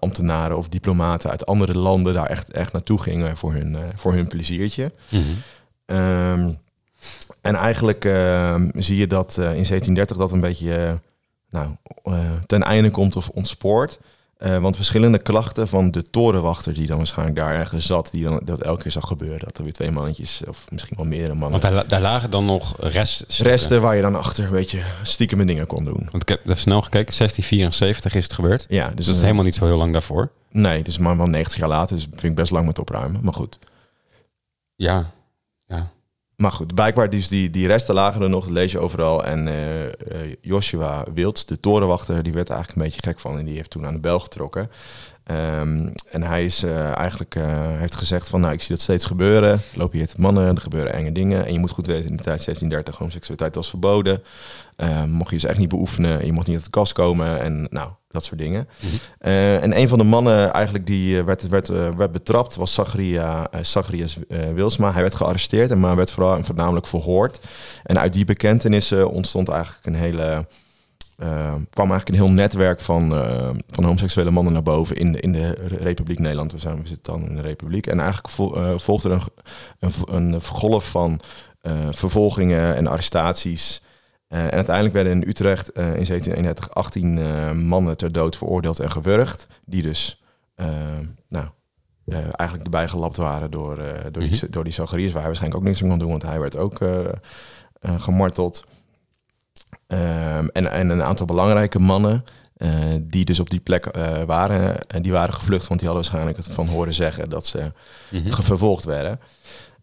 [0.00, 4.28] ambtenaren of diplomaten uit andere landen daar echt, echt naartoe gingen voor hun, voor hun
[4.28, 4.92] pleziertje.
[5.86, 6.50] Ehm,
[7.40, 10.92] en eigenlijk ehm, zie je dat eh, in 1730 dat een beetje eh,
[11.50, 11.68] nou,
[12.02, 13.98] eh, ten einde komt of ontspoort.
[14.60, 18.62] Want verschillende klachten van de torenwachter die dan waarschijnlijk daar ergens zat, die dan dat
[18.62, 21.60] elke keer zag gebeuren, dat er weer twee mannetjes of misschien wel meerdere mannen.
[21.60, 23.46] Want daar, daar lagen dan nog reststukken.
[23.46, 26.08] Resten waar je dan achter een beetje stiekem dingen kon doen.
[26.10, 28.66] Want ik heb even snel gekeken, 1674 is het gebeurd.
[28.68, 30.30] Ja, dus, Dus dat is helemaal niet zo heel lang daarvoor.
[30.50, 33.20] Nee, dus maar wel 90 jaar later, dus vind ik best lang met opruimen.
[33.24, 33.58] Maar goed.
[34.74, 35.10] Ja,
[35.66, 35.90] ja.
[36.40, 39.24] Maar goed, blijkbaar dus die, die resten lagen er nog, dat lees je overal.
[39.24, 43.38] En eh, Joshua Wilds, de torenwachter, die werd er eigenlijk een beetje gek van.
[43.38, 44.70] En die heeft toen aan de bel getrokken.
[45.30, 49.04] Ehm, en hij is eh, eigenlijk eh, heeft gezegd van, nou, ik zie dat steeds
[49.04, 49.50] gebeuren.
[49.50, 51.46] Er lopen hier mannen, er gebeuren enge dingen.
[51.46, 54.22] En je moet goed weten, in de tijd 1630, homoseksualiteit was verboden.
[54.76, 57.66] Ehm, mocht je dus echt niet beoefenen, je mocht niet uit de kast komen en
[57.70, 58.68] nou, dat soort dingen.
[58.80, 58.94] Mhm.
[59.18, 64.18] Eh, en een van de mannen eigenlijk die werd, werd, werd betrapt was Zacharia, Zacharias
[64.28, 64.92] eh, Wilsma.
[64.92, 67.40] Hij werd gearresteerd, en maar werd vooral voornamelijk verhoord.
[67.82, 70.46] En uit die bekentenissen ontstond eigenlijk een hele...
[71.20, 75.20] eh, kwam eigenlijk een heel netwerk van, eh, van homoseksuele mannen naar boven in de,
[75.20, 76.52] in de Republiek Nederland.
[76.52, 77.86] We, zijn, we zitten dan in de Republiek.
[77.86, 79.24] En eigenlijk vol, eh, volgde er
[79.78, 81.20] een, een, een golf van
[81.60, 83.82] eh, vervolgingen en arrestaties.
[84.30, 88.90] Eh, en uiteindelijk werden in Utrecht in 1731 18 eh, mannen ter dood veroordeeld en
[88.90, 89.46] gewurgd.
[89.64, 90.22] Die dus
[90.54, 90.66] eh,
[91.28, 91.46] nou,
[92.32, 93.76] eigenlijk erbij gelapt waren door,
[94.10, 94.74] door, die, door die.
[94.76, 96.78] Waar hij waarschijnlijk ook niks aan kon doen, want hij werd ook
[97.80, 98.64] gemarteld.
[99.90, 102.24] Ehm, en, en een aantal belangrijke mannen
[102.56, 102.70] eh,
[103.02, 104.86] die dus op die plek eh, waren.
[104.88, 107.72] En die waren gevlucht, want die hadden waarschijnlijk het van horen zeggen dat ze
[108.10, 109.20] ge- vervolgd werden.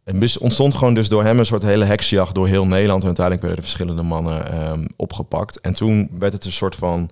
[0.04, 3.02] En dus ontstond gewoon dus door hem een soort hele heksjacht door heel Nederland.
[3.02, 5.60] En uiteindelijk werden er verschillende mannen ehm, opgepakt.
[5.62, 7.10] En toen werd het een soort van,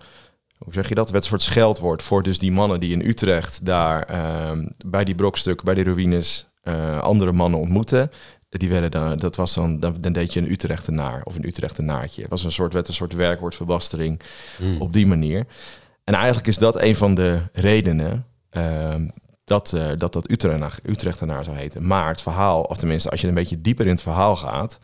[0.57, 1.09] hoe zeg je dat?
[1.11, 5.15] werd een soort scheldwoord voor dus die mannen die in Utrecht daar ehm, bij die
[5.15, 8.09] brokstuk, bij die ruïnes, eh, andere mannen ontmoetten.
[8.59, 12.21] Die werden dan, dat was dan, dan, dan deed je een Utrechtenaar of een Utrechtenaartje.
[12.21, 14.19] Het was een soort, werd een soort werkwoordverbastering
[14.59, 14.81] Mm.
[14.81, 15.45] op die manier.
[16.03, 19.07] En eigenlijk is dat een van de redenen ehm,
[19.43, 21.87] dat, eh, dat dat Utrecht, Utrechtenaar zou heten.
[21.87, 24.77] Maar het verhaal, of tenminste als je een beetje dieper in het verhaal gaat...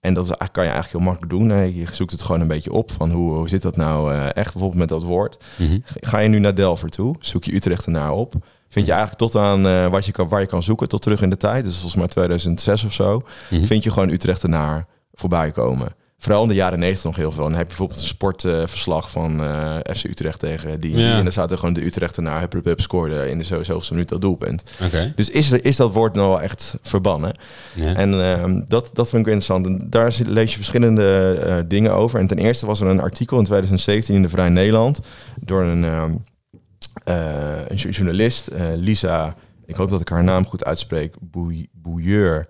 [0.00, 1.74] en dat is, kan je eigenlijk heel makkelijk doen.
[1.74, 4.52] Je zoekt het gewoon een beetje op van hoe, hoe zit dat nou eh, echt
[4.52, 5.44] bijvoorbeeld met dat woord.
[5.58, 5.78] Mhm.
[5.84, 8.34] Ga je nu naar Delver toe, zoek je Utrechtenaar op...
[8.68, 11.30] Vind je eigenlijk tot aan wat je kan, waar je kan zoeken, tot terug in
[11.30, 11.64] de tijd.
[11.64, 13.64] Dus volgens mij 2006 of zo Mhm.
[13.64, 15.88] vind je gewoon Utrechtenaar voorbij komen.
[16.18, 17.42] Vooral in de jaren 90 nog heel veel.
[17.42, 20.96] Dan heb je bijvoorbeeld een sportverslag van eh, FC Utrecht tegen die.
[20.96, 21.16] Ja.
[21.16, 24.08] En daar zaten gewoon de Utrechtenaar, hup, hup, hup, scoorde in de zo- zoveelste minuut
[24.08, 24.62] dat doelpunt.
[25.16, 27.32] Dus is, is dat woord nou wel echt verbannen?
[27.74, 27.94] Ja.
[27.94, 29.66] En ehm, dat, dat vind ik interessant.
[29.66, 32.20] En daar lees je verschillende eh, dingen over.
[32.20, 35.00] En ten eerste was er een artikel in 2017 in de Vrij Nederland
[35.40, 36.16] door een, ehm, eh,
[37.04, 39.34] een jo- journalist, eh, Lisa,
[39.66, 41.14] ik hoop dat ik haar naam goed uitspreek,
[41.72, 42.48] Bouilleur.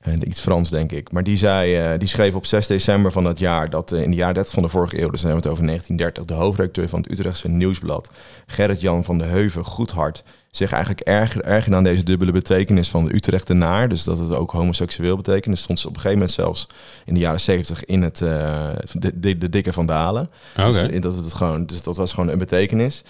[0.00, 1.12] En iets Frans, denk ik.
[1.12, 4.10] Maar die, zei, eh, die schreef op 6 december van dat jaar dat eh, in
[4.10, 6.44] de jaren 30 van de vorige eeuw, dus dan hebben we het over 1930, de
[6.44, 8.10] hoofdredacteur van het Utrechtse Nieuwsblad,
[8.46, 13.14] Gerrit-Jan van de Heuven Goedhart, zich eigenlijk erger, erger aan deze dubbele betekenis van de
[13.14, 13.88] Utrechtenaar.
[13.88, 15.54] Dus dat het ook homoseksueel betekent.
[15.54, 16.66] Dus stond ze op een gegeven moment zelfs
[17.04, 20.28] in de jaren 70 in het, eh, de, de, de dikke vandalen.
[20.58, 20.88] Oké.
[20.88, 23.02] Dus, dat het gewoon, dus dat was gewoon een betekenis.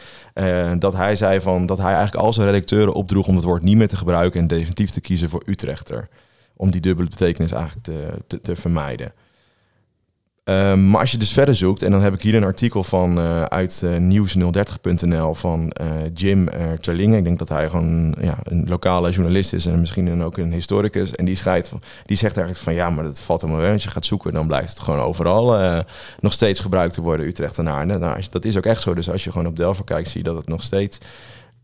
[0.79, 3.77] Dat hij zei van dat hij eigenlijk al zijn redacteuren opdroeg om het woord niet
[3.77, 6.09] meer te gebruiken en definitief te kiezen voor Utrechter.
[6.59, 9.13] Om die dubbele betekenis eigenlijk te, te, te vermijden.
[10.45, 13.19] Ehm, maar als je dus verder zoekt, en dan heb ik hier een artikel van
[13.19, 17.17] eh, uit eh, nieuws030.nl van eh, Jim uh, Terlinge.
[17.17, 20.53] Ik denk dat hij gewoon ja, een lokale journalist is en misschien dan ook een
[20.53, 21.13] historicus.
[21.15, 21.73] En die, schrijft,
[22.07, 23.73] die zegt eigenlijk van ja, maar dat valt helemaal weg.
[23.73, 25.83] Als je gaat zoeken, dan blijft het gewoon overal
[26.21, 27.87] nog steeds gebruikt te worden, Utrechtenaar.
[27.87, 28.95] Nou, als je- dat is ook echt zo.
[28.95, 30.99] Dus als je gewoon op Delver kijkt, zie je dat het nog steeds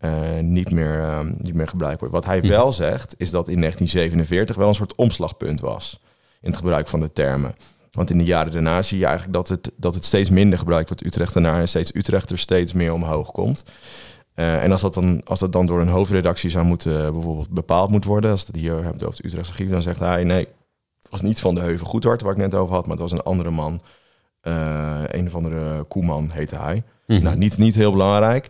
[0.05, 2.15] eh, niet, meer, eh, niet meer gebruikt wordt.
[2.15, 6.01] Wat hij wel zegt, is dat in 1947 wel een soort omslagpunt was
[6.41, 7.55] in het gebruik van de termen.
[7.93, 10.89] Want in de jaren daarna zie je eigenlijk dat het, dat het steeds minder gebruikt
[10.89, 13.65] wordt, Utrechtenaar, en steeds Utrechter steeds meer omhoog komt.
[14.35, 17.91] Eh, en als dat, dan, als dat dan door een hoofdredactie zou moeten bijvoorbeeld bepaald
[17.91, 20.49] moet worden, als het hier hebt over het Utrechtse archief, dan zegt hij nee,
[21.03, 23.13] het was niet van de Heuvel Goedhart, waar ik net over had, maar het was
[23.13, 23.83] een andere man.
[24.41, 26.83] Eh, een of andere Koeman heette hij.
[27.07, 27.23] Mhm.
[27.23, 28.49] Nou, niet, niet heel belangrijk.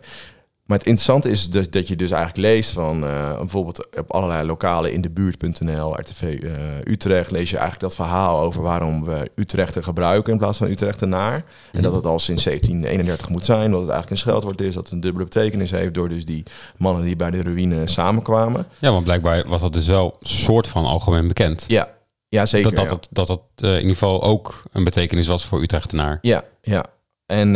[0.65, 4.47] Maar het interessante is dus dat je dus eigenlijk leest van eh, bijvoorbeeld op allerlei
[4.47, 6.51] lokalen in de buurt.nl, RTV eh,
[6.83, 11.43] Utrecht, lees je eigenlijk dat verhaal over waarom we Utrechter gebruiken in plaats van Utrechtenaar.
[11.71, 14.83] En dat het al sinds 1731 moet zijn, dat het eigenlijk een scheldwoord is, dat
[14.83, 16.43] het een dubbele betekenis heeft door dus die
[16.77, 18.67] mannen die bij de ruïne samenkwamen.
[18.79, 21.65] Ja, want blijkbaar was dat dus wel soort van algemeen bekend.
[21.67, 21.89] Ja,
[22.27, 22.75] ja zeker.
[22.75, 23.07] dat dat, ja.
[23.09, 26.17] dat dat eh, in ieder geval ook een betekenis was voor Utrechtenaar.
[26.21, 26.85] Ja, ja.
[27.25, 27.51] En,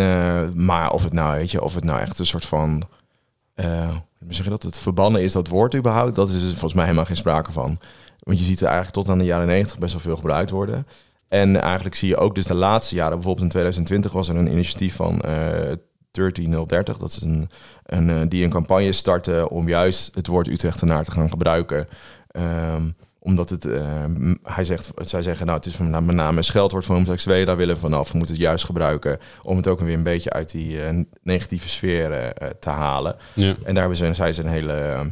[0.66, 2.84] maar of het nou, weet je, of het nou echt een soort van,
[3.60, 3.90] eh,
[4.26, 7.18] hoe zeg dat, het verbannen is, dat woord überhaupt, dat is volgens mij helemaal geen
[7.18, 7.80] sprake van.
[8.20, 10.88] Want je ziet er eigenlijk tot aan de jaren 90 best wel veel gebruikt worden.
[11.28, 14.52] En eigenlijk zie je ook dus de laatste jaren, bijvoorbeeld in 2020 was er een
[14.52, 15.72] initiatief van eh
[16.12, 17.50] 13030, dat is een,
[17.86, 21.88] een, eh, die een campagne starten om juist het woord Utrechtenaar te gaan gebruiken.
[22.28, 24.06] Ehm, omdat het, eh,
[24.44, 27.58] hij zegt, zij zeggen, nou, het is van- nou, met name scheldwoord voor homoseksuelen, daar
[27.58, 28.12] willen we vanaf.
[28.12, 31.70] We moeten het juist gebruiken om het ook weer een beetje uit die eh, negatieve
[31.70, 33.16] sfeer eh, te halen.
[33.34, 33.48] Ja.
[33.64, 35.12] En daar hebben ze, zij een hele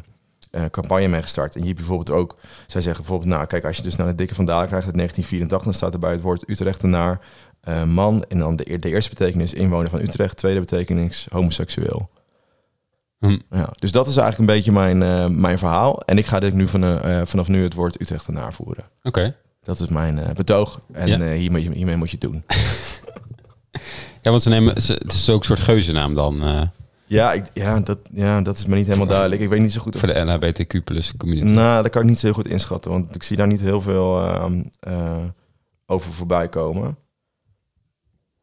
[0.72, 1.56] campagne mee gestart.
[1.56, 2.36] En hier bijvoorbeeld ook,
[2.68, 5.64] zij zeggen bijvoorbeeld, nou, kijk, als je dus naar de dikke vandalen krijgt uit 1984,
[5.64, 7.20] dan staat er bij het woord Utrechtenaar
[7.62, 8.24] eh, man.
[8.28, 12.10] En dan de, de eerste betekenis inwoner van Utrecht, tweede betekenis homoseksueel.
[13.20, 13.38] Hm.
[13.50, 16.00] Ja, dus dat is eigenlijk een beetje mijn, eh, mijn verhaal.
[16.02, 18.86] En ik ga dit nu van, eh, eh, vanaf nu het woord Utrechtenaar voeren.
[19.04, 19.36] Oké.
[19.64, 20.80] Dat is mijn betoog.
[20.92, 21.32] En Ja.
[21.32, 22.44] hiermee, hiermee moet je het doen.
[24.22, 26.44] Ja, want ze nemen, ze, het is ook een soort geuzennaam dan
[27.08, 29.42] ja, ik, ja, dat, ja, dat is me niet helemaal duidelijk.
[29.42, 31.54] Ik weet niet zo goed of voor de LHBTQ plus community.
[31.54, 33.82] Nou, dat kan ik niet zo heel goed inschatten, want ik zie daar niet heel
[33.82, 35.24] veel ehm, eh,
[35.86, 36.98] over voorbij komen.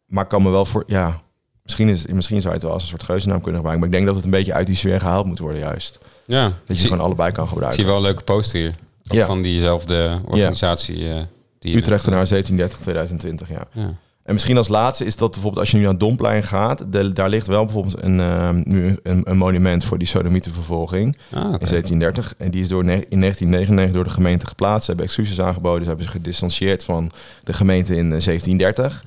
[0.06, 1.22] Maar ik kan me wel voor, ja,
[1.64, 3.88] misschien, is, misschien zou je het wel als een soort geuzennaam kunnen gebruiken.
[3.88, 5.98] Maar ik denk dat het een beetje uit die sfeer gehaald moet worden, juist.
[6.24, 7.80] ja, Dat je zie, gewoon allebei kan zie gebruiken.
[7.82, 8.74] je wel een leuke poster hier.
[9.02, 9.26] Ja.
[9.26, 11.08] Van diezelfde organisatie.
[11.08, 11.20] eh,
[11.58, 13.66] die Utrechtenaar 1730, 2020, ja.
[13.72, 13.94] Ja.
[14.24, 17.28] En misschien als laatste is dat bijvoorbeeld als je nu naar Domplein gaat, de- daar
[17.28, 21.16] ligt wel bijvoorbeeld een, ehm, nu een, een monument voor die sodemietenvervolging.
[21.32, 22.34] Ah, in 1730.
[22.38, 24.80] En die is door in 1999 door de gemeente geplaatst.
[24.84, 25.80] Ze hebben excuses aangeboden.
[25.82, 27.10] Ze hebben zich gedistanceerd van
[27.42, 29.04] de gemeente in eh, 1730.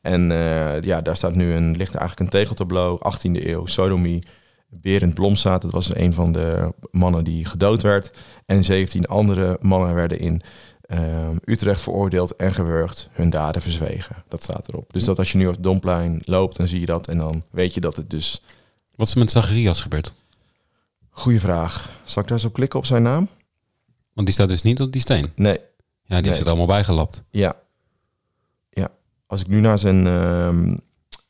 [0.00, 4.26] En eh, ja, daar staat nu een, ligt eigenlijk een tegeltableau, 18e eeuw, sodomie.
[4.72, 8.10] Berend Blomstaat, dat was een van de mannen die gedood werd.
[8.46, 10.42] En 17 andere mannen werden in
[10.80, 13.08] ehm, Utrecht veroordeeld en gewurgd.
[13.12, 14.16] Hun daden verzwegen.
[14.28, 14.92] Dat staat erop.
[14.92, 17.08] Dus dat als je nu op het Domplein loopt, dan zie je dat.
[17.08, 18.42] En dan weet je dat het dus...
[18.94, 20.12] Wat is er met Zacharias gebeurd?
[21.10, 21.90] Goeie vraag.
[22.04, 23.28] Zal ik daar zo klikken op zijn naam?
[24.12, 25.32] Want die staat dus niet op die steen.
[25.34, 25.60] Nee, Ja,
[26.02, 26.22] die Nee.
[26.22, 27.22] heeft het allemaal bijgelapt.
[27.30, 27.56] Ja.
[29.30, 29.36] Ja.
[29.36, 30.76] Als ik nu naar zijn, ehm,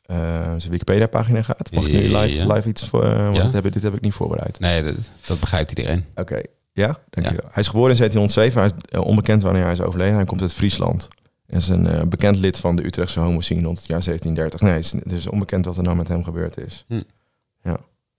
[0.03, 0.17] eh,
[0.57, 2.55] zijn Wikipedia-pagina ga, mag ik nu live, Ja.
[2.55, 3.05] live iets voor...
[3.05, 3.43] eh, want Ja.
[3.45, 4.61] dit, heb, ik- dit heb ik niet voorbereid.
[4.61, 4.95] Nee, dat,
[5.27, 6.05] dat begrijpt iedereen.
[6.15, 6.41] Oké.
[6.73, 6.99] Ja?
[7.11, 7.23] Hij
[7.55, 8.61] is geboren in 1707.
[8.61, 10.15] Hij is eh, onbekend wanneer hij is overleden.
[10.15, 11.09] Hij komt uit Friesland.
[11.47, 14.61] Hij is een bekend lid van de Utrechtse homoscene rond het jaar 1730.
[14.61, 16.85] Nee, het is, het is onbekend wat er nou met hem gebeurd is.
[16.89, 17.05] Misschien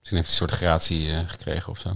[0.00, 1.90] heeft hij een soort gratie gekregen of zo.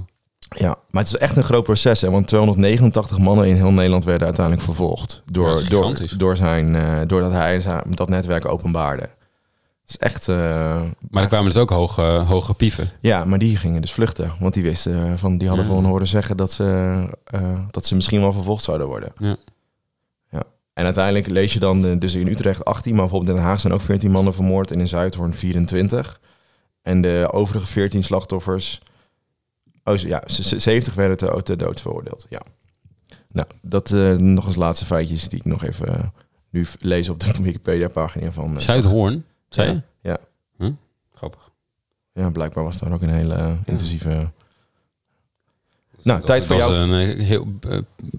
[0.48, 2.00] Ja, maar het is echt een groot proces.
[2.00, 5.22] Hè, want 289 mannen in heel Nederland werden uiteindelijk vervolgd.
[5.26, 9.02] Ja, Door, dat is door, door zijn, eh, doordat hij zijn, dat netwerk openbaarde.
[9.02, 10.28] Het is echt...
[10.28, 10.36] eh,
[11.10, 12.90] Maar er kwamen dus ook hoge, hoge pieven.
[13.00, 14.32] Ja, maar die gingen dus vluchten.
[14.40, 15.72] Want die wisten eh, van, die hadden Ja.
[15.72, 16.64] van horen zeggen dat ze,
[17.24, 19.12] eh, dat ze misschien wel vervolgd zouden worden.
[19.18, 19.36] Ja.
[20.30, 20.42] ja.
[20.74, 23.60] En uiteindelijk lees je dan eh, dus in Utrecht 18, maar bijvoorbeeld in Den Haag
[23.60, 26.20] zijn ook 14 mannen vermoord en in Zuidhoorn 24.
[26.82, 28.80] En de overige 14 slachtoffers...
[29.88, 32.26] Oh, ja, z- z- 70 werden te, te dood veroordeeld.
[32.28, 32.40] Ja.
[33.32, 36.04] Nou, dat eh, nog als laatste feitjes die ik nog even eh,
[36.50, 38.54] nu lees op de Wikipedia-pagina van...
[38.54, 39.82] eh, Zuidhoorn, zei je?
[40.08, 40.18] Ja.
[40.58, 40.70] Huh?
[41.14, 41.50] Grappig.
[42.12, 44.28] Ja, blijkbaar was daar ook een hele intensieve...
[46.02, 46.76] Nou, tijd voor was jou.
[46.90, 47.46] een heel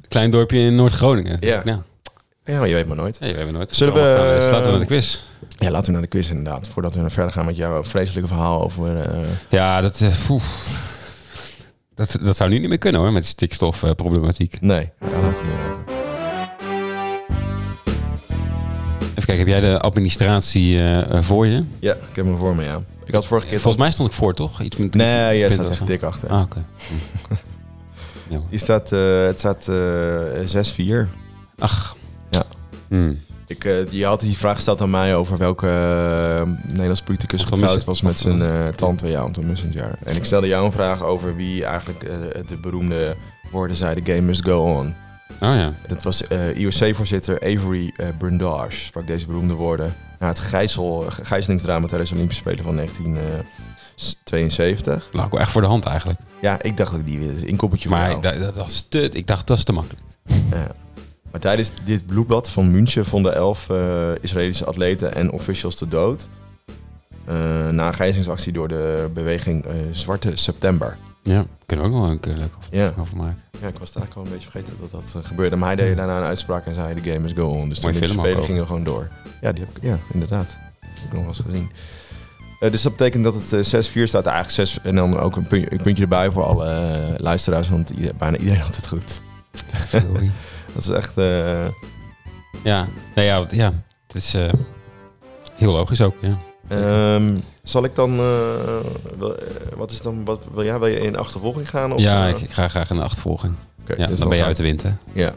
[0.07, 1.37] klein dorpje in Noord-Groningen.
[1.39, 1.61] Ja.
[1.65, 1.83] Ja,
[2.59, 3.19] maar je weet maar nooit.
[3.19, 3.75] nee, we hebben nooit.
[3.75, 3.99] Zullen we,
[4.39, 5.21] Gaan laten we naar de quiz.
[5.59, 6.67] Ja, laten we naar de quiz inderdaad.
[6.67, 9.09] Voordat we verder gaan met jouw vreselijke verhaal over...
[9.49, 10.01] Ja, dat.
[11.97, 14.61] Dat, dat zou nu niet meer kunnen hoor, met die stikstofproblematiek.
[14.61, 15.75] nee, meer.
[19.01, 21.63] Even kijken, heb jij de administratie eh, eh, voor je?
[21.79, 22.81] Ja, ik heb hem voor me, ja.
[23.05, 23.59] Ik had vorige keer...
[23.59, 24.61] Volgens mij stond ik voor, toch?
[24.61, 26.29] Iets met Nee, jij staat echt dik achter.
[26.29, 26.65] Ah, oké.
[28.49, 31.09] Hier staat, eh, het staat eh 6-4.
[31.57, 31.97] Ach.
[32.29, 32.43] Ja.
[32.87, 33.13] Hm.
[33.47, 37.57] Ik, eh, je had die vraag gesteld aan mij over welke eh, Nederlands politicus Anton
[37.57, 39.95] getrouwd Mussen- was met zijn eh, tante, ja, Anton Messenger.
[40.03, 42.15] En ik stelde jou een vraag over wie eigenlijk eh,
[42.47, 43.15] de beroemde
[43.51, 44.95] woorden zei, the game must go on.
[45.41, 45.73] Oh ja.
[45.87, 51.87] Dat was eh IOC-voorzitter Avery eh Brundage, sprak deze beroemde woorden na het gijzel, gijzelingsdrama
[51.87, 55.09] tijdens de Olympische Spelen van 1972.
[55.11, 56.19] Lag ook wel echt voor de hand eigenlijk.
[56.41, 59.09] Ja, ik dacht dat ik die weer een inkoppertje voor Maar dat, dat was te...
[59.09, 60.01] Ik dacht, dat is te makkelijk.
[60.51, 60.67] Ja.
[61.37, 66.27] Maar tijdens dit bloedbad van München vonden elf eh, Israëlische atleten en officials de dood.
[67.25, 67.35] eh,
[67.69, 70.97] na een gijzelingsactie door de beweging eh, Zwarte September.
[71.23, 72.93] Ja, kunnen we ook wel een keer leuk over, Ja.
[72.99, 73.41] over maken.
[73.61, 75.55] ja, ik was daar al een beetje vergeten dat dat gebeurde.
[75.55, 77.69] Maar hij deed daarna een uitspraak en zei: The game is go on.
[77.69, 79.09] Dus de Spelen gingen gewoon door.
[79.41, 80.57] Ja, die heb ik, ja inderdaad.
[80.81, 81.71] Die heb ik nog wel eens gezien.
[82.71, 84.25] Dus dat betekent dat het eh, 6-4 staat.
[84.25, 87.69] Eigenlijk 6 en dan ook een puntje, een puntje erbij voor alle luisteraars.
[87.69, 89.21] Want ieder- bijna iedereen had het goed.
[89.87, 90.31] Sorry.
[90.77, 91.17] Dat is echt.
[91.17, 91.65] eh,
[92.63, 93.73] ja, nee, ja, ja,
[94.07, 94.49] het is eh,
[95.55, 96.37] heel logisch ook, ja.
[96.67, 99.25] Ehm, zal ik dan, eh,
[99.75, 101.91] wat is dan, wat wil jij, wil je in achtervolging gaan?
[101.93, 103.53] Of, ja, ik, ik ga graag in de achtervolging.
[103.97, 104.91] Ja, dus dan ben je uit de wind, hè.
[105.13, 105.33] Ja.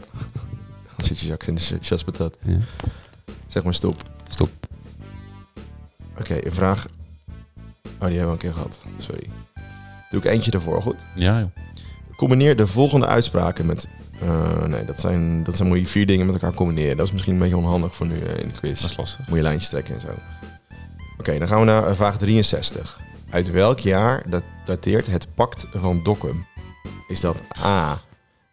[0.97, 2.37] Dan zit je zak in de ch- chaspatat.
[2.41, 2.57] Ja.
[3.47, 4.01] Zeg maar stop.
[4.29, 4.49] Stop.
[6.19, 6.85] Oké, een vraag.
[7.99, 8.79] Oh, die hebben we een keer gehad.
[8.97, 9.23] Sorry.
[10.11, 11.05] Doe ik eentje ervoor, goed?
[11.15, 11.47] Ja, joh.
[12.15, 13.87] Combineer de volgende uitspraken met...
[14.21, 16.97] eh, nee, dat zijn, dat zijn moet je vier dingen met elkaar combineren.
[16.97, 18.81] Dat is misschien een beetje onhandig voor nu eh, in de quiz.
[18.81, 19.27] Dat is lastig.
[19.27, 20.07] Moet je lijntjes trekken en zo.
[21.17, 22.99] Oké, dan gaan we naar eh, vraag 63.
[23.29, 26.45] Uit welk jaar dat dateert het pact van Dokkum?
[27.07, 28.01] Is dat A.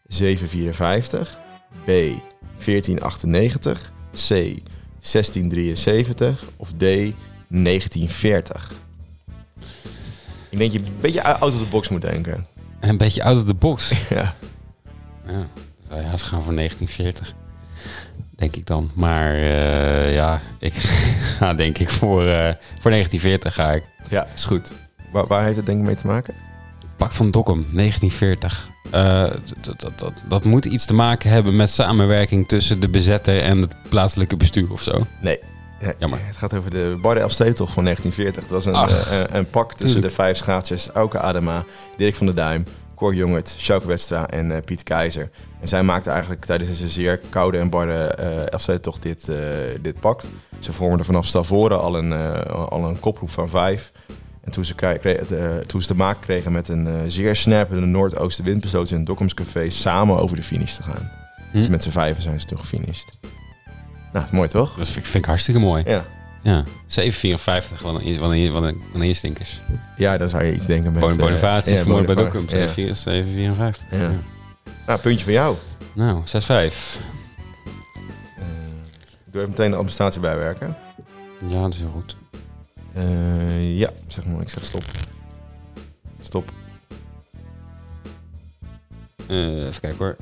[0.06, 1.38] 754,
[1.84, 1.86] B.
[1.86, 4.28] 1498, C.
[4.28, 6.84] 1673 of D.
[7.48, 8.72] 1940?
[10.50, 12.46] Ik denk dat je een beetje out of the box moet denken.
[12.80, 13.92] En een beetje out of the box.
[14.10, 14.34] ja.
[15.28, 15.46] Ja,
[15.88, 17.34] zou je haast gaan voor 1940.
[18.36, 18.90] Denk ik dan.
[18.94, 20.72] Maar eh, ja, ik
[21.38, 23.82] ga denk ik voor, eh, voor 1940 ga ik.
[24.08, 24.72] ja, is goed.
[25.12, 26.34] Waar, waar heeft het denk ik mee te maken?
[26.96, 28.68] Pak van Dokkum, 1940.
[28.90, 29.22] Eh,
[29.60, 33.58] dat, dat, dat, dat moet iets te maken hebben met samenwerking tussen de bezetter en
[33.60, 35.06] het plaatselijke bestuur of zo.
[35.20, 35.38] Nee.
[35.80, 36.18] Ja, Jammer.
[36.22, 38.42] Het gaat over de Barde Elfstedentocht van 1940.
[38.42, 40.06] Dat was een, Ach, eh, een, een pak tussen tuurlijk.
[40.06, 41.64] de vijf schaatsers Auke Adema,
[41.96, 42.64] Dirk van der Duim,
[42.98, 45.30] Cor Jongert, Sjouk Westra en eh, Piet Keizer.
[45.60, 49.36] En zij maakten eigenlijk tijdens deze zeer koude en barre eh Elfstedentocht dit, eh,
[49.80, 50.28] dit pact.
[50.58, 52.12] Ze vormden vanaf Stavoren al een,
[52.48, 53.92] al een koproep van vijf.
[54.40, 54.74] En toen ze,
[55.66, 59.70] toen ze te maken kregen met een zeer snappende noordoostenwind, besloten ze in het Dokkumscafé
[59.70, 61.10] samen over de finish te gaan.
[61.50, 61.58] Hm?
[61.58, 63.18] Dus met z'n vijven zijn ze toen gefinished.
[64.12, 64.74] Nou, mooi toch?
[64.74, 65.82] Dat vind ik, vind ik hartstikke mooi.
[65.86, 66.04] Ja.
[66.42, 69.60] Ja, 754, wat een, wat een, wat een, wat een instinkers.
[69.96, 71.02] Ja, dan zou je iets denken met...
[71.02, 72.68] Eh, Bonifatie, ja, vermoord bij Dokkum, ja.
[72.68, 73.82] 754.
[73.90, 73.98] Ja.
[73.98, 74.10] Ja.
[74.86, 75.56] Nou, puntje voor jou.
[75.92, 76.24] Nou, 6-5.
[76.24, 76.70] Eh,
[79.26, 80.76] ik doe even meteen de administratie bijwerken.
[81.48, 82.16] Ja, dat is heel goed.
[82.94, 84.40] Eh, ja, zeg maar.
[84.40, 84.84] Ik zeg stop.
[86.20, 86.52] Stop.
[89.26, 90.16] Even kijken hoor.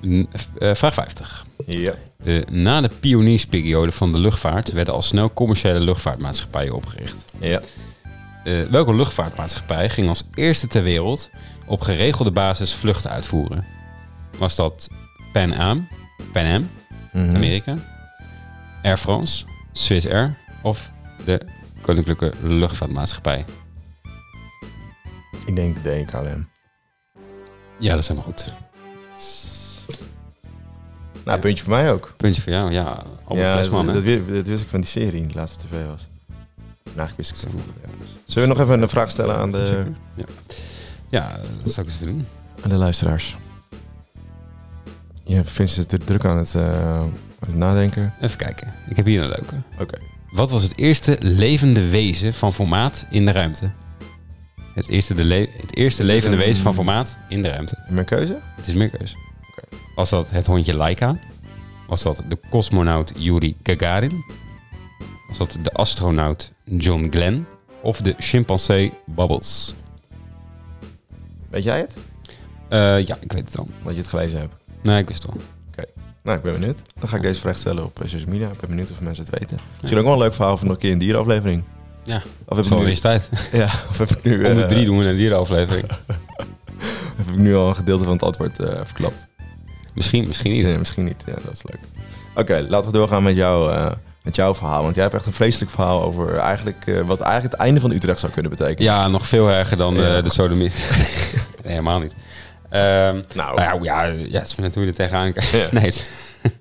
[0.00, 1.46] Eh, vraag 50.
[1.66, 1.94] Ja.
[2.24, 7.24] Eh, na de pioniersperiode van de luchtvaart werden al snel commerciële luchtvaartmaatschappijen opgericht.
[7.40, 7.60] Ja.
[8.44, 11.30] Eh, welke luchtvaartmaatschappij ging als eerste ter wereld
[11.66, 13.64] op geregelde basis vluchten uitvoeren?
[14.38, 14.88] Was dat
[15.32, 15.88] Pan Am,
[16.32, 16.70] Pan Am,
[17.12, 17.34] Mhm.
[17.36, 17.76] Amerika,
[18.82, 20.90] Air France, Swiss Air of
[21.24, 21.40] de
[21.80, 23.44] Koninklijke Luchtvaartmaatschappij?
[25.46, 26.48] Ik denk de KLM.
[27.78, 28.52] Ja, dat is helemaal goed.
[31.28, 31.46] Nou, Ja.
[31.46, 32.12] puntje voor mij ook.
[32.16, 33.02] Puntje voor jou, ja.
[33.24, 36.06] Albert ja, Plesman, dat, wist ik van die serie die laatst op tv was.
[36.94, 37.50] Nou, ik wist ik het.
[38.24, 39.84] Zullen we nog even een vraag stellen aan de.
[40.14, 40.24] Ja.
[41.08, 42.26] ja, dat zou ik eens doen.
[42.62, 43.36] aan de luisteraars?
[45.24, 48.14] Ja, Vincent zit er druk aan het, eh, aan het nadenken.
[48.20, 48.72] Even kijken.
[48.88, 49.54] Ik heb hier een leuke.
[49.80, 49.98] Oké.
[50.30, 53.70] Wat was het eerste levende wezen van formaat in de ruimte?
[54.74, 57.78] Het eerste, de le- het eerste het levende een- wezen van formaat in de ruimte.
[57.88, 58.38] Mijn keuze?
[58.56, 59.16] Het is meer keus.
[59.98, 61.16] Was dat het hondje Laika?
[61.88, 64.24] Was dat de cosmonaut Yuri Gagarin?
[65.28, 67.46] Was dat de astronaut John Glenn?
[67.80, 69.74] Of de chimpansee Bubbles?
[71.50, 71.96] Weet jij het?
[72.68, 73.68] Eh, ja, ik weet het al.
[73.84, 74.54] Dat je het gelezen hebt.
[74.82, 75.40] Nee, ik wist het al.
[76.22, 76.82] Nou, ik ben benieuwd.
[76.98, 78.48] Dan ga ik deze vraag stellen op eh, social media.
[78.48, 79.58] Ik ben benieuwd of mensen het weten.
[79.80, 81.62] Misschien ook wel een leuk verhaal van nog een keer een dierenaflevering.
[82.02, 83.28] Ja, Of heb ik nu, weer tijd.
[83.52, 85.86] ja, of heb ik nu, Om de eh, drie doen we een dierenaflevering.
[87.16, 89.27] heb ik nu al een gedeelte van het antwoord eh, verklapt?
[89.98, 90.64] Misschien, misschien niet.
[90.64, 91.22] Nee, misschien niet.
[91.26, 91.80] Ja, dat is leuk.
[92.34, 93.90] Oké, laten we doorgaan met, jou, eh,
[94.22, 94.82] met jouw verhaal.
[94.82, 97.90] Want jij hebt echt een vreselijk verhaal over eigenlijk, eh, wat eigenlijk het einde van
[97.90, 98.92] Utrecht zou kunnen betekenen.
[98.92, 100.16] Ja, nog veel erger dan Ja.
[100.16, 100.84] eh, de sodomiet.
[101.64, 102.14] nee, helemaal niet.
[102.70, 105.50] Ehm, Nou, Nou ja, ja, ja, het is net hoe je er tegenaan kijkt.
[105.50, 105.68] Ja.
[105.80, 105.92] Nee.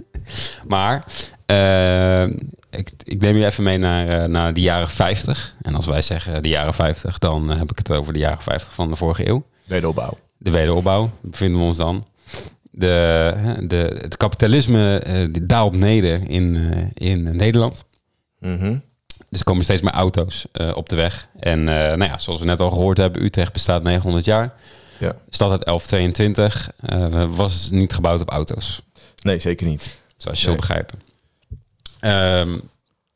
[0.68, 1.04] maar
[1.46, 2.24] eh,
[2.70, 5.56] ik, ik neem je even mee naar, naar de jaren 50.
[5.62, 8.74] En als wij zeggen de jaren 50, dan heb ik het over de jaren 50
[8.74, 9.44] van de vorige eeuw.
[9.66, 10.18] wederopbouw.
[10.38, 12.06] De wederopbouw bevinden we ons dan.
[12.80, 17.84] De, de, het kapitalisme eh, daalt neder in, eh, in Nederland.
[18.40, 18.78] Mhm.
[19.30, 21.28] Dus er komen steeds meer auto's eh, op de weg.
[21.40, 24.54] En nou ja, zoals we net al gehoord hebben, Utrecht bestaat 900 jaar.
[25.00, 25.16] Ja.
[25.30, 28.82] Stad uit 1122 eh, was niet gebouwd op auto's.
[29.22, 30.00] Nee, zeker niet.
[30.18, 30.56] Zoals je Nee.
[30.56, 31.00] zult begrijpen.
[32.00, 32.60] Ehm,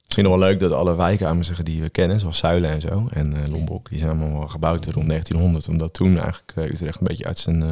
[0.03, 2.69] Misschien nog wel leuk dat alle wijken aan me zeggen die we kennen, zoals Zuilen
[2.69, 5.67] en zo, en Lombok, die zijn allemaal gebouwd rond 1900.
[5.67, 7.63] Omdat toen eigenlijk Utrecht een beetje uit zijn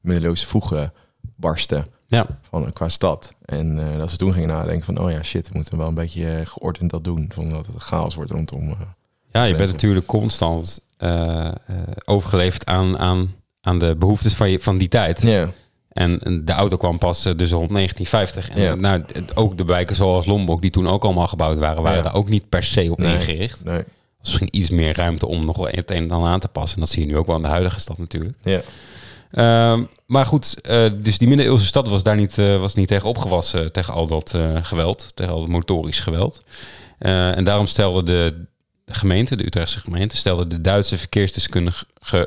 [0.00, 0.92] middeleeuwse voegen
[1.36, 3.34] barstte ja, van, qua stad.
[3.44, 5.94] En eh, dat ze toen gingen nadenken van, oh ja, shit, we moeten wel een
[5.94, 8.68] beetje eh, geordend dat doen, zonder dat het chaos wordt rondom.
[8.70, 8.76] eh.
[9.30, 10.80] ja, je bent natuurlijk constant
[12.04, 15.22] overgeleverd aan, aan, aan de behoeftes van, je, van die tijd.
[15.22, 15.50] Ja,
[15.88, 18.50] En en de auto kwam pas dus rond 1950.
[18.50, 18.74] En Ja.
[18.74, 22.02] nou, ook de wijken zoals Lombok, die toen ook allemaal gebouwd waren, waren Ja.
[22.04, 23.14] daar ook niet per se op Nee.
[23.14, 23.64] ingericht.
[23.64, 23.82] nee.
[24.18, 26.74] Was misschien iets meer ruimte om nog wel het een en ander aan te passen.
[26.74, 28.38] En dat zie je nu ook wel in de huidige stad natuurlijk.
[28.42, 28.60] Ja.
[29.34, 33.08] Ehm, maar goed, eh, dus die middeleeuwse stad was daar niet, eh, was niet tegen
[33.08, 36.40] opgewassen, tegen al dat eh, geweld, tegen al dat motorisch geweld.
[36.98, 38.44] Eh, en daarom stelde de,
[38.86, 41.86] gemeente, de Utrechtse gemeente, stelde de Duitse verkeersdeskundige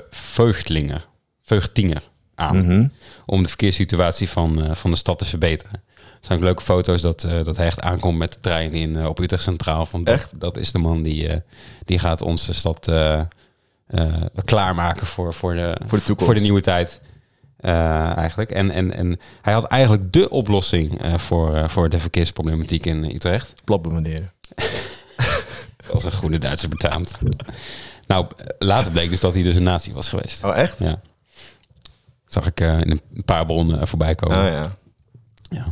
[0.09, 1.07] Veugtlinger,
[1.43, 2.01] Veugtinger
[2.35, 2.87] aan Mhm.
[3.25, 5.81] om de verkeerssituatie van, eh, van de stad te verbeteren.
[5.95, 8.95] Er zijn ook leuke foto's dat, eh, dat hij echt aankomt met de trein in,
[8.97, 9.85] eh, op Utrecht Centraal.
[9.85, 10.39] Van, dat, Echt?
[10.39, 11.39] dat is de man die, eh,
[11.85, 13.25] die gaat onze stad eh, eh,
[14.45, 16.25] klaarmaken voor, voor, de, Voor de toekomst.
[16.25, 17.01] voor de nieuwe tijd.
[17.57, 18.51] eh, eigenlijk.
[18.51, 23.03] En, en, en hij had eigenlijk de oplossing eh, voor, eh, voor de verkeersproblematiek in
[23.03, 23.53] Utrecht.
[23.63, 24.33] Plat bewanderen.
[25.93, 27.19] Als een goede Duitser betaamt.
[28.07, 28.27] Nou,
[28.59, 30.43] later bleek dus dat hij dus een nazi was geweest.
[30.43, 30.79] Oh, echt?
[30.79, 31.01] Ja.
[32.25, 34.37] Zag ik eh, in een paar bronnen eh, voorbij komen.
[34.37, 34.77] Oh ja.
[35.49, 35.65] Ja.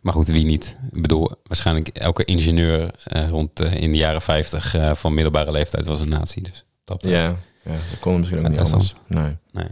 [0.00, 0.76] Maar goed, wie niet?
[0.92, 5.50] Ik bedoel, waarschijnlijk elke ingenieur eh, rond eh, in de jaren 50 eh, van middelbare
[5.50, 6.40] leeftijd was een nazi.
[6.42, 8.94] Dus dat, eh, Ja, ja dat kon misschien ook niet anders.
[9.06, 9.36] Nee.
[9.52, 9.66] nee.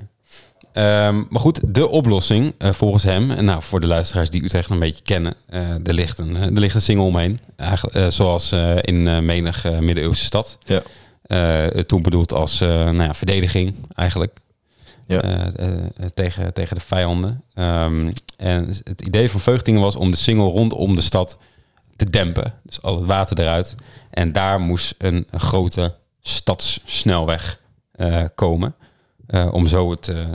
[0.78, 4.70] Ehm, maar goed, de oplossing eh, volgens hem, en nou voor de luisteraars die Utrecht
[4.70, 7.40] een beetje kennen, eh er, ligt een, eh, er ligt een single omheen.
[7.56, 10.58] Eigenlijk, eh, zoals in menig middeleeuwse stad.
[10.64, 10.82] Ja.
[11.86, 14.38] Toen bedoeld als nou ja, verdediging eigenlijk.
[15.06, 15.50] Ja.
[16.14, 17.42] Tegen, tegen de vijanden.
[17.54, 21.38] Ehm, en het idee van Veugdingen was om de singel rondom de stad
[21.96, 22.54] te dempen.
[22.62, 23.74] Dus al het water eruit.
[24.10, 27.58] En daar moest een, grote stadssnelweg
[28.34, 28.74] komen.
[29.26, 30.26] eh, om zo het, eh, eh,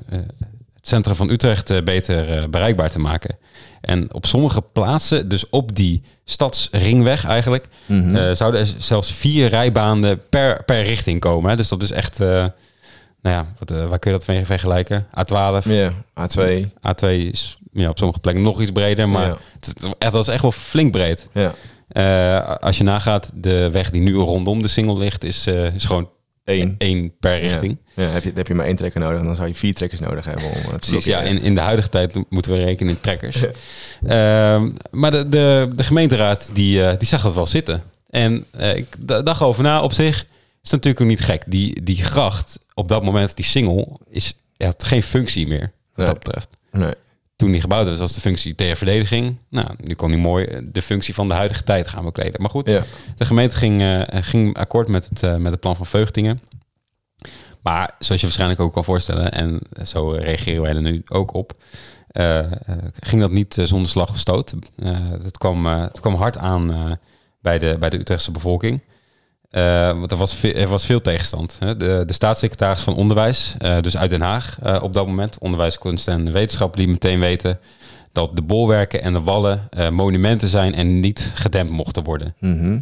[0.74, 3.38] het centrum van Utrecht eh, beter eh, bereikbaar te maken.
[3.82, 8.16] En op sommige plaatsen, dus op die stadsringweg eigenlijk, Mhm.
[8.16, 11.50] eh, zouden er zelfs vier rijbanen per, per richting komen.
[11.50, 11.56] Hè?
[11.56, 15.06] Dus dat is echt, eh, nou ja, wat, eh, waar kun je dat mee vergelijken?
[15.20, 16.72] A12, ja, A2.
[16.82, 19.38] A2 is ja, op sommige plekken nog iets breder, maar Ja.
[19.60, 21.28] het, echt, dat is echt wel flink breed.
[21.34, 21.52] Ja.
[21.88, 25.86] Eh, als je nagaat, de weg die nu rondom de single ligt, is, eh, is
[25.86, 26.10] gewoon
[26.46, 26.76] Eén.
[26.78, 27.78] één per richting.
[27.94, 30.00] Ja, heb je, heb je maar één trekker nodig en dan zou je vier trekkers
[30.02, 33.38] nodig hebben om Precies, ja, in, in de huidige tijd moeten we rekenen in trekkers.
[34.08, 37.84] Ehm, maar de, de, de gemeenteraad die, eh, die zag dat wel zitten.
[38.10, 38.88] En eh, ik
[39.26, 40.16] dacht over na, op zich
[40.64, 41.44] is het natuurlijk ook niet gek.
[41.48, 46.06] Die, die gracht, op dat moment, die single, is, ja, had geen functie meer, wat
[46.06, 46.06] Nee.
[46.06, 46.50] dat betreft.
[46.72, 46.94] Nee.
[47.44, 49.38] Toen die gebouwd was, was de functie tegen verdediging.
[49.50, 52.42] Nou, nu kon hij mooi eh, de functie van de huidige tijd gaan bekleden.
[52.42, 52.84] Maar goed, Ja.
[53.16, 56.42] de gemeente ging, eh, ging akkoord met het, eh, met het plan van Veugdingen.
[57.62, 61.54] Maar zoals je waarschijnlijk ook kan voorstellen, en zo reageren wij er nu ook op,
[63.00, 64.54] ging dat niet zonder slag of stoot.
[65.24, 66.98] Het, kwam, het kwam hard aan
[67.42, 68.84] bij, de, bij de Utrechtse bevolking.
[69.54, 71.56] Eh, want er was, veel, er was veel tegenstand.
[71.60, 71.78] Hè.
[71.78, 75.78] De, de staatssecretaris van Onderwijs, eh, dus uit Den Haag eh, op dat moment, Onderwijs,
[75.78, 77.60] Kunst en Wetenschap, liet meteen weten
[78.12, 82.36] dat de bolwerken en de wallen monumenten zijn en niet gedempt mochten worden.
[82.40, 82.80] Mhm.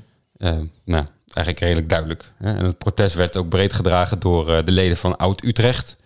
[0.85, 2.31] nou, eigenlijk redelijk duidelijk.
[2.37, 2.55] Hè?
[2.55, 5.97] En het protest werd ook breed gedragen door de leden van Oud-Utrecht,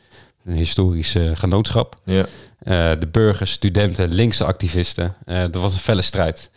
[0.46, 2.00] een historisch genootschap.
[2.04, 2.26] Ja.
[2.96, 5.16] De burgers, studenten, linkse activisten.
[5.26, 6.50] Dat was een felle strijd.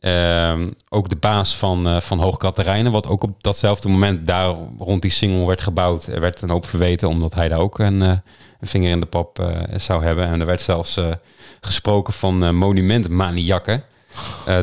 [0.00, 4.54] Ehm, ook de baas van, eh van Hoog Katerijnen, wat ook op datzelfde moment daar
[4.78, 8.02] rond die single werd gebouwd, er werd een hoop verweten, omdat hij daar ook een,
[8.02, 8.08] eh,
[8.60, 9.48] een vinger in de pap eh,
[9.78, 10.26] zou hebben.
[10.26, 10.98] En er werd zelfs
[11.60, 13.84] gesproken van monumentmaniakken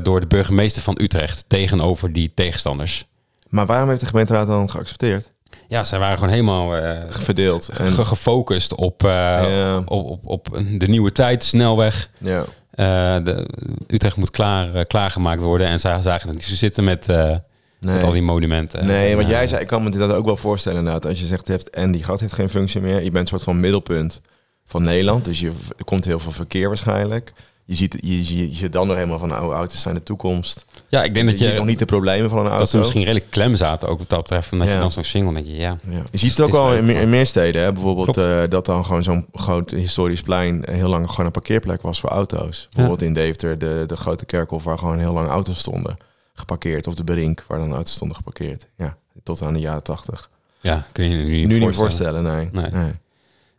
[0.03, 3.05] door de burgemeester van Utrecht tegenover die tegenstanders.
[3.49, 5.31] Maar waarom heeft de gemeenteraad dan geaccepteerd?
[5.67, 6.69] Ja, zij waren gewoon helemaal
[7.09, 7.69] Verdeeld.
[7.69, 9.77] En, ge- gefocust op, Ja.
[9.77, 12.09] op, op, op de nieuwe tijd, snelweg.
[12.17, 12.45] ja.
[12.77, 13.47] Eh, de,
[13.87, 15.67] Utrecht moet klaar, eh, klaargemaakt worden.
[15.67, 17.35] En zij zagen het niet zo zitten met, eh,
[17.79, 18.85] met al die monumenten.
[18.85, 21.05] Nee, eh, jij zei, ik kan me dat ook wel voorstellen inderdaad.
[21.05, 22.95] Als je zegt, heeft, en die gat heeft geen functie meer.
[23.03, 24.21] Je bent een soort van middelpunt
[24.65, 25.25] van Nederland.
[25.25, 27.33] Dus je, er komt heel veel verkeer waarschijnlijk.
[27.69, 30.65] Je ziet, je, je, je ziet dan nog helemaal van oude auto's zijn de toekomst.
[30.87, 32.59] Ja, ik denk dat je nog niet de problemen van een auto.
[32.59, 34.51] dat ze misschien redelijk klem zaten ook wat dat betreft.
[34.51, 34.73] En dat Ja.
[34.73, 35.77] je dan zo'n single denk je, ja.
[35.89, 36.01] Ja.
[36.11, 37.61] Je ziet het ook wel in, meer- maar- in meer steden.
[37.63, 37.71] Hè?
[37.71, 41.99] Bijvoorbeeld eh, dat dan gewoon zo'n groot historisch plein heel lang gewoon een parkeerplek was
[41.99, 42.67] voor auto's.
[42.71, 45.97] Bijvoorbeeld in Deventer de, de grote kerkhof waar gewoon heel lang auto's stonden
[46.33, 46.87] geparkeerd.
[46.87, 48.67] Of de Berink waar dan auto's stonden geparkeerd.
[48.77, 50.29] Ja, tot aan de jaren tachtig.
[50.61, 51.75] Ja, kun je nu niet Nu niet voorstellen.
[51.75, 52.49] voorstellen, nee.
[52.71, 52.71] Nee.
[52.83, 52.91] nee.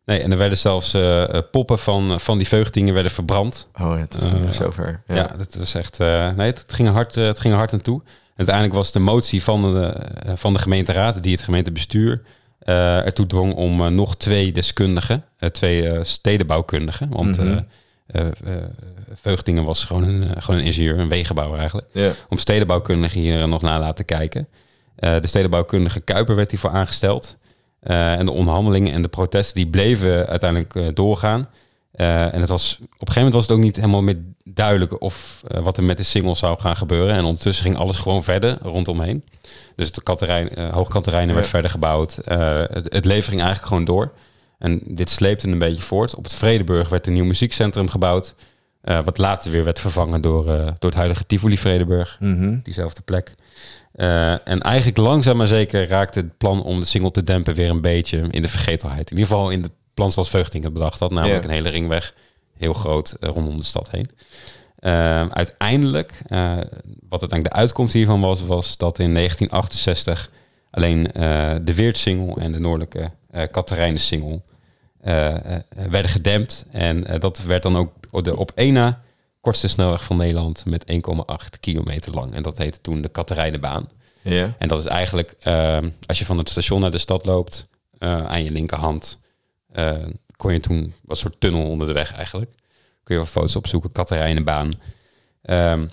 [0.09, 3.69] Nee, en er werden zelfs eh, eh, poppen van, van die veugdingen werden verbrand.
[3.81, 5.03] Oh ja, het is Eh, uh, zover.
[5.07, 5.15] Ja.
[5.15, 6.01] Ja, dat was echt.
[6.01, 8.03] eh, nee, het ging, hard, eh, het ging hard aan toe.
[8.37, 12.23] Uiteindelijk was de motie van de, eh, van de gemeenteraad, die het gemeentebestuur
[12.59, 17.09] eh ertoe dwong om eh, nog twee deskundigen, eh, twee eh, stedenbouwkundigen.
[17.11, 17.57] Want eh,
[18.07, 18.63] eh, eh,
[19.15, 21.87] Veugdingen was gewoon een, eh, gewoon een ingenieur, een wegenbouwer eigenlijk.
[22.29, 24.49] Om stedenbouwkundigen hier nog na laten kijken.
[24.97, 27.37] Eh, de stedenbouwkundige Kuiper werd hiervoor aangesteld.
[27.89, 31.49] Eh, en de onderhandelingen en de protesten die bleven uiteindelijk eh, doorgaan.
[31.91, 35.03] Eh, en het was, op een gegeven moment was het ook niet helemaal meer duidelijk
[35.03, 37.15] of wat er met de single zou gaan gebeuren.
[37.15, 39.25] En ondertussen ging alles gewoon verder rondomheen.
[39.77, 42.19] Dus de Katerijn, eh Hoogkaterijnen werd verder gebouwd.
[42.25, 44.13] Het, het leven ging eigenlijk gewoon door.
[44.59, 46.15] En dit sleepte een beetje voort.
[46.15, 48.35] Op het Vredeburg werd een nieuw muziekcentrum gebouwd.
[48.81, 50.45] wat later weer werd vervangen door,
[50.79, 52.59] door het huidige Tivoli Vredeburg Mhm.
[52.63, 53.31] diezelfde plek.
[53.99, 57.71] Eh, en eigenlijk langzaam maar zeker raakte het plan om de single te dempen weer
[57.71, 59.11] een beetje in de vergetelheid.
[59.11, 62.15] In ieder geval in het plan zoals Veugting het bedacht had, namelijk een hele ringweg,
[62.57, 64.11] heel groot eh, rondom de stad heen.
[64.79, 66.13] Eh, uiteindelijk,
[67.09, 70.31] wat uiteindelijk de uitkomst hiervan was, was dat in 1968
[70.71, 71.03] alleen
[71.65, 73.11] de Weert-single en de noordelijke
[73.51, 74.43] Katerijnen-single
[75.01, 75.35] eh,
[75.91, 76.67] werden gedempt.
[76.71, 79.01] En dat werd dan ook de op één na
[79.41, 82.35] kortste snelweg van Nederland met 1,8 kilometer lang.
[82.35, 83.89] En dat heette toen de Katerijnenbaan.
[84.23, 84.55] Ja.
[84.59, 87.67] En dat is eigenlijk, eh, als je van het station naar de stad loopt,
[87.99, 89.19] eh, aan je linkerhand,
[89.73, 92.51] eh, kon je toen wat soort tunnel onder de weg eigenlijk.
[93.03, 94.71] Kun je wel foto's opzoeken, Katerijnenbaan.
[95.43, 95.87] Ehm,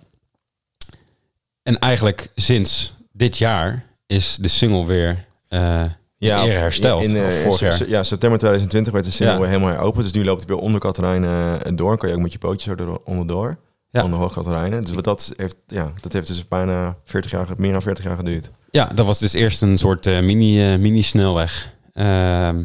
[1.63, 5.85] en eigenlijk sinds dit jaar is de single weer eh
[6.25, 7.03] Ja, eer hersteld.
[7.03, 7.89] In, eh, vorig jaar.
[7.89, 9.39] Ja, september 2020 werd de single Ja.
[9.41, 10.03] weer helemaal heropend.
[10.03, 11.97] Dus nu loopt het weer onder Katerijnen eh, door.
[11.97, 13.57] Kan je ook met je pootjes zo er onderdoor.
[13.91, 14.03] Ja.
[14.03, 14.81] Onder Hoog Katerijnen.
[14.83, 18.15] Dus wat dat heeft, ja, dat heeft dus bijna 40 jaar, meer dan 40 jaar
[18.15, 18.51] geduurd.
[18.69, 21.73] Ja, dat was dus eerst een soort eh, mini, eh, mini-snelweg.
[21.93, 22.55] Ehm,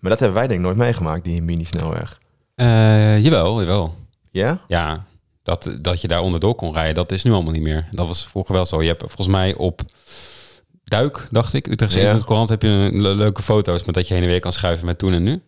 [0.00, 2.18] Maar dat hebben wij denk ik nooit meegemaakt, die mini-snelweg.
[2.54, 3.94] eh, jawel, jawel.
[4.30, 4.60] Ja?
[4.68, 5.04] Ja,
[5.42, 7.88] dat, dat je daar onderdoor kon rijden, dat is nu allemaal niet meer.
[7.90, 8.82] Dat was vroeger wel zo.
[8.82, 9.80] Je hebt volgens mij op
[10.90, 12.12] Duik, dacht ik, Utrechtse Ja.
[12.12, 14.86] Internet heb je een le- leuke foto's met dat je heen en weer kan schuiven
[14.86, 15.42] met toen en nu.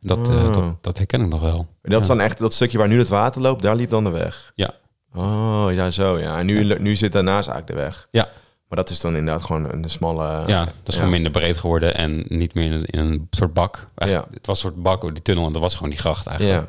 [0.00, 0.52] Dat, eh, Oh.
[0.52, 1.66] dat, dat herken ik nog wel.
[1.82, 4.10] Dat is dan echt dat stukje waar nu het water loopt, daar liep dan de
[4.10, 4.52] weg.
[4.54, 4.70] Ja.
[5.14, 6.18] Oh, ja, zo.
[6.18, 6.38] Ja.
[6.38, 8.06] En nu, nu zit daarnaast eigenlijk de weg.
[8.10, 8.28] Ja.
[8.68, 10.42] Maar dat is dan inderdaad gewoon een smalle...
[10.46, 13.52] ja, dat is gewoon minder breed geworden en niet meer in een, in een soort
[13.52, 13.88] bak.
[13.94, 16.66] Eigenlijk, Het was een soort bak, die tunnel, en dat was gewoon die gracht eigenlijk.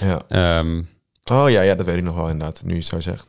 [0.00, 0.06] Ja.
[0.28, 0.58] ja.
[0.58, 0.82] Ehm,
[1.32, 3.26] Oh ja, ja, dat weet ik nog wel inderdaad, nu je het zo zegt.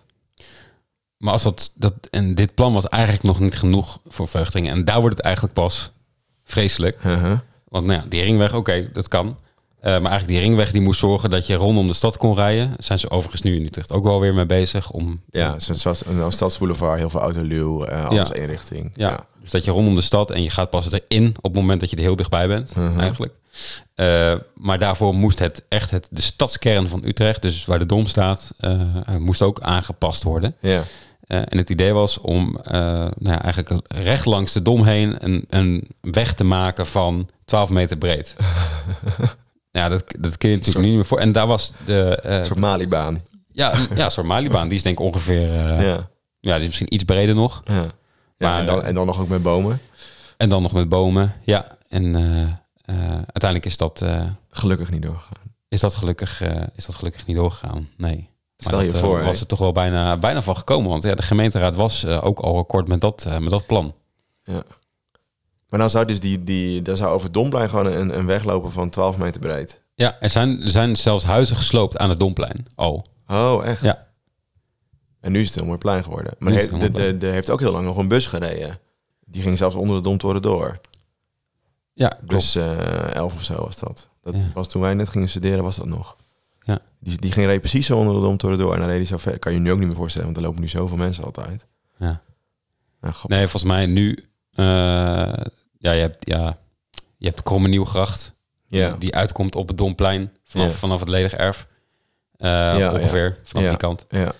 [1.17, 4.71] Maar als dat, dat, en dit plan was eigenlijk nog niet genoeg voor Veugdingen.
[4.71, 5.91] En daar wordt het eigenlijk pas
[6.43, 6.97] vreselijk.
[7.67, 9.37] Want nou ja, die ringweg, oké, dat kan.
[9.79, 12.67] Eh, maar eigenlijk die ringweg die moest zorgen dat je rondom de stad kon rijden.
[12.67, 14.91] Daar zijn ze overigens nu in Utrecht ook wel weer mee bezig.
[14.91, 18.33] Om, Ja, zoals een stadsboulevard, heel veel autoluw, eh alles Ja.
[18.33, 18.91] één richting.
[18.95, 21.79] ja, Dus dat je rondom de stad en je gaat pas erin op het moment
[21.79, 23.33] dat je er heel dichtbij bent, eigenlijk.
[23.95, 28.07] Eh, maar daarvoor moest het echt het, de stadskern van Utrecht, dus waar de Dom
[28.07, 28.81] staat, eh,
[29.19, 30.55] moest ook aangepast worden.
[30.59, 30.83] Ja.
[31.21, 35.15] Eh, en het idee was om eh, nou ja, eigenlijk recht langs de Dom heen
[35.19, 38.35] een, een weg te maken van 12 meter breed.
[39.71, 41.19] ja, dat, dat kun je natuurlijk niet meer voor.
[41.19, 42.19] En daar was de...
[42.23, 43.21] eh, Een soort Malibaan.
[43.51, 44.67] ja, een- ja, soort Malibaan.
[44.67, 45.49] Die is denk ik ongeveer...
[45.53, 46.09] eh, ja.
[46.39, 46.53] ja.
[46.53, 47.61] die is misschien iets breder nog.
[47.65, 47.73] Ja.
[47.75, 47.83] ja
[48.37, 49.79] Maar, en, dan, eh, en dan nog ook met bomen.
[50.37, 51.33] En dan nog met bomen.
[51.43, 52.47] Ja, en eh, eh,
[52.85, 55.53] uiteindelijk is dat, eh, Gelukkig niet doorgegaan.
[55.67, 57.89] is, dat gelukkig, eh, is dat gelukkig niet doorgegaan.
[57.97, 58.29] Nee.
[58.57, 60.89] Stel je dat, eh, voor, was het toch wel bijna, bijna van gekomen.
[60.89, 63.93] Want ja, de gemeenteraad was eh, ook al akkoord met dat, eh, met dat plan.
[65.69, 68.71] Maar dan zou dus die, die, dan zou over Domplein gewoon een, een weg lopen
[68.71, 69.81] van 12 meter breed.
[69.95, 72.65] Ja, er zijn, er zijn zelfs huizen gesloopt aan het Domplein.
[72.75, 73.05] Al.
[73.27, 73.81] Oh, echt?
[73.81, 74.07] Ja.
[75.19, 76.33] En nu is het een heel mooi plein geworden.
[76.39, 78.79] Maar er de heeft ook heel lang nog een bus gereden.
[79.25, 80.79] Die ging zelfs onder de Domtoren door.
[81.97, 82.25] Ja, klopt.
[82.27, 84.09] Bus eh 11 of zo was dat.
[84.21, 84.41] Dat Ja.
[84.53, 86.15] was toen wij net gingen studeren, was dat nog.
[86.63, 86.79] Ja.
[86.99, 88.73] Die, die ging reed precies zo onder de Domtoren door.
[88.73, 89.39] En dan reed hij zo ver.
[89.39, 91.65] Kan je je nu ook niet meer voorstellen, want er lopen nu zoveel mensen altijd.
[91.97, 92.21] Ja.
[93.27, 94.25] Nee, volgens mij nu...
[94.53, 94.65] eh,
[95.77, 96.57] ja, je hebt, ja,
[97.17, 98.33] je hebt de Kromme Nieuwgracht.
[98.67, 98.89] ja.
[98.89, 100.73] Die, die uitkomt op het Domplein vanaf, Ja.
[100.73, 101.67] vanaf het ledig erf.
[102.37, 103.69] Ja, ongeveer, vanaf Ja.
[103.69, 104.05] die kant.
[104.09, 104.33] ja.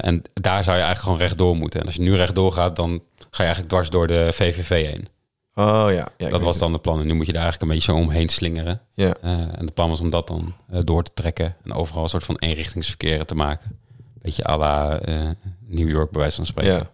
[0.00, 1.80] En daar zou je eigenlijk gewoon rechtdoor moeten.
[1.80, 2.88] En als je nu rechtdoor gaat, dan
[3.18, 5.08] ga je eigenlijk dwars door de VVV heen.
[5.54, 6.08] Oh ja.
[6.16, 7.00] ja dat was dan de plan.
[7.00, 8.80] En nu moet je daar eigenlijk een beetje zo omheen slingeren.
[8.94, 9.14] Ja.
[9.22, 11.56] Eh, en de plan was om dat dan eh, door te trekken.
[11.64, 13.78] En overal een soort van eenrichtingsverkeer te maken.
[14.22, 15.30] Beetje à la eh,
[15.66, 16.72] New York, bij wijze van spreken.
[16.72, 16.90] Ja.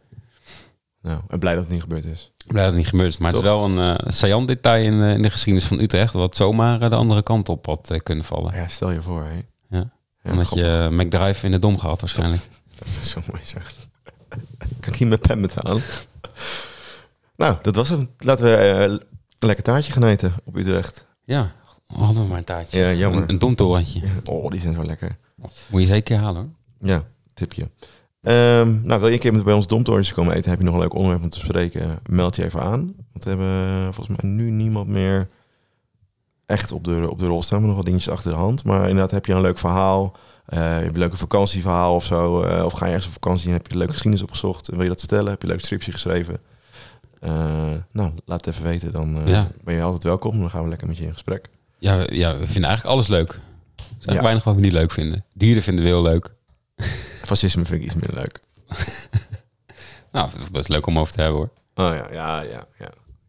[1.03, 2.33] Nou, en blij dat het niet gebeurd is.
[2.47, 3.19] Blij dat het niet gebeurd is.
[3.19, 6.13] Maar het is wel een saillant detail in, in de geschiedenis van Utrecht.
[6.13, 8.55] Wat zomaar de andere kant op had kunnen vallen.
[8.55, 9.43] Ja, stel je voor, hè.
[9.79, 9.91] Ja.
[10.23, 12.43] Ja, Omdat je McDrive in de dom gehad waarschijnlijk.
[12.79, 13.75] Dat is zo mooi zeg.
[14.81, 15.83] kan ik niet met pen betalen?
[17.39, 18.09] Nou, dat was het.
[18.19, 19.01] Laten we eh, een
[19.39, 21.07] lekker taartje gaan eten op Utrecht.
[21.25, 21.53] Ja,
[21.87, 22.79] hadden we maar een taartje.
[22.79, 23.23] Ja, jammer.
[23.23, 24.01] Een, een domtorentje.
[24.31, 25.17] Oh, die zijn zo lekker.
[25.71, 26.89] Moet je zeker halen hoor.
[26.89, 27.03] Ja,
[27.35, 27.71] tipje.
[28.23, 30.51] Ehm, nou, wil je een keer met bij ons domtorentje komen eten?
[30.51, 31.99] Heb je nog een leuk onderwerp om te bespreken?
[32.09, 32.95] Meld je even aan.
[33.13, 35.29] Want we hebben eh, volgens mij nu niemand meer
[36.47, 37.59] echt op de, op de rol staan.
[37.59, 38.65] Maar nog wat dingetjes achter de hand.
[38.65, 40.17] Maar inderdaad, heb je een leuk verhaal?
[40.47, 42.35] eh, heb je een leuke vakantieverhaal of zo?
[42.65, 44.69] of ga je ergens op vakantie en heb je een leuke geschiedenis opgezocht?
[44.69, 45.31] En wil je dat vertellen?
[45.31, 46.37] Heb je een leuk stripje geschreven?
[47.21, 48.93] Eh, nou, laat het even weten.
[48.93, 49.49] Dan eh, Ja.
[49.65, 50.41] ben je altijd welkom.
[50.41, 51.49] Dan gaan we lekker met je in gesprek.
[51.79, 53.39] Ja, we- ja, we vinden eigenlijk alles leuk.
[54.05, 54.23] Er Ja.
[54.23, 55.25] weinig wat we niet leuk vinden.
[55.35, 56.35] Dieren vinden we heel leuk.
[57.25, 58.41] Fascisme vind ik iets minder leuk.
[60.13, 61.51] Nou, het is best leuk om over te hebben hoor.
[61.75, 62.65] Oh ja, ja, ja.
[62.79, 62.89] Ja,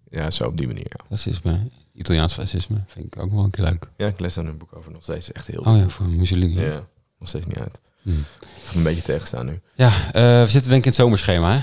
[0.09, 1.05] ja zo op die manier, ja.
[1.09, 1.59] Fascisme,
[1.93, 3.89] Italiaans fascisme, vind ik ook wel een keer leuk.
[3.97, 5.31] Ja, ik lees daar een boek over nog steeds.
[5.31, 6.61] Echt heel Oh ja, voor Mussolini.
[6.61, 6.83] Ja,
[7.19, 7.79] nog steeds niet uit.
[8.01, 8.09] Hm.
[8.09, 9.59] Ik een beetje tegenstaan nu.
[9.75, 11.59] Ja, eh, we zitten denk ik in het zomerschema hè.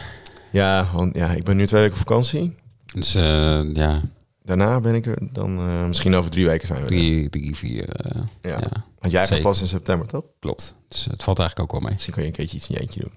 [0.50, 2.54] Ja, want ja, ik ben nu twee weken op vakantie.
[2.94, 4.00] Dus eh, ja,
[4.44, 6.90] Daarna ben ik er dan eh, misschien over drie weken zijn we er.
[6.90, 7.88] drie, drie vier.
[7.88, 8.50] eh, Ja.
[8.50, 8.70] ja.
[8.98, 10.24] Want jij gaat pas in september, toch?
[10.40, 10.74] klopt.
[10.88, 11.92] Dus het valt eigenlijk ook wel mee.
[11.92, 13.12] Misschien kan je een keertje iets in je eentje doen.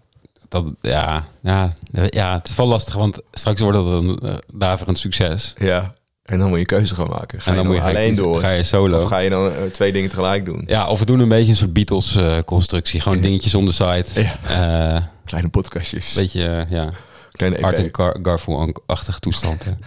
[0.49, 1.73] Dat, ja, ja,
[2.09, 5.53] ja, het is wel lastig, want straks wordt het een daverend succes.
[5.57, 5.93] Ja.
[6.23, 7.41] En dan moet je keuze gaan maken.
[7.41, 8.39] Ga en dan je moet je alleen door?
[8.39, 9.01] Ga je solo.
[9.01, 10.63] Of ga je dan twee dingen tegelijk doen?
[10.67, 13.01] Ja, of we doen een beetje een soort Beatles-constructie.
[13.01, 14.05] Gewoon dingetjes on the side.
[14.47, 15.11] Ja.
[15.25, 16.13] Kleine podcastjes.
[16.13, 16.91] beetje, ja,
[17.39, 17.63] Kleine EP.
[17.65, 19.63] Art en Gar Garfunkel-achtige toestand.
[19.63, 19.71] hè.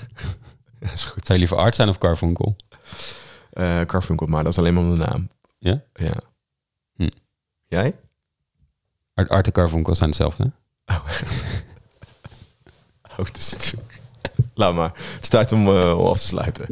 [0.80, 1.26] Ja, is goed.
[1.26, 2.56] Zou je liever Art zijn of Garfunkel?
[3.52, 5.28] Eh Carfunkel, maar dat is alleen maar om de naam.
[5.58, 5.82] Ja?
[5.94, 6.12] Ja.
[6.96, 7.08] Hm.
[7.66, 7.98] Jij?
[9.14, 10.52] Art, Art en Garfunkel zijn hetzelfde.
[10.86, 11.32] Oh, echt?
[13.16, 13.74] oh, het is.
[14.54, 14.92] Laat maar.
[14.94, 16.66] Het is tijd om, om af te sluiten.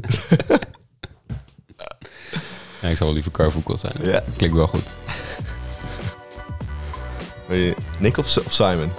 [2.81, 3.93] Ja, ik zou wel liever Garfunkel zijn.
[4.03, 4.22] ja.
[4.37, 4.85] Klinkt wel goed.
[7.99, 8.91] Nick of, of Simon?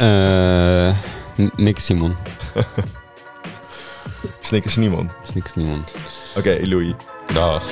[0.00, 0.94] Eh,
[1.38, 2.16] N- Nick Simon.
[4.42, 5.10] Snickers Simon.
[5.34, 5.84] Nick Simon.
[6.36, 6.94] Oké, Louis.
[7.34, 7.62] Dag.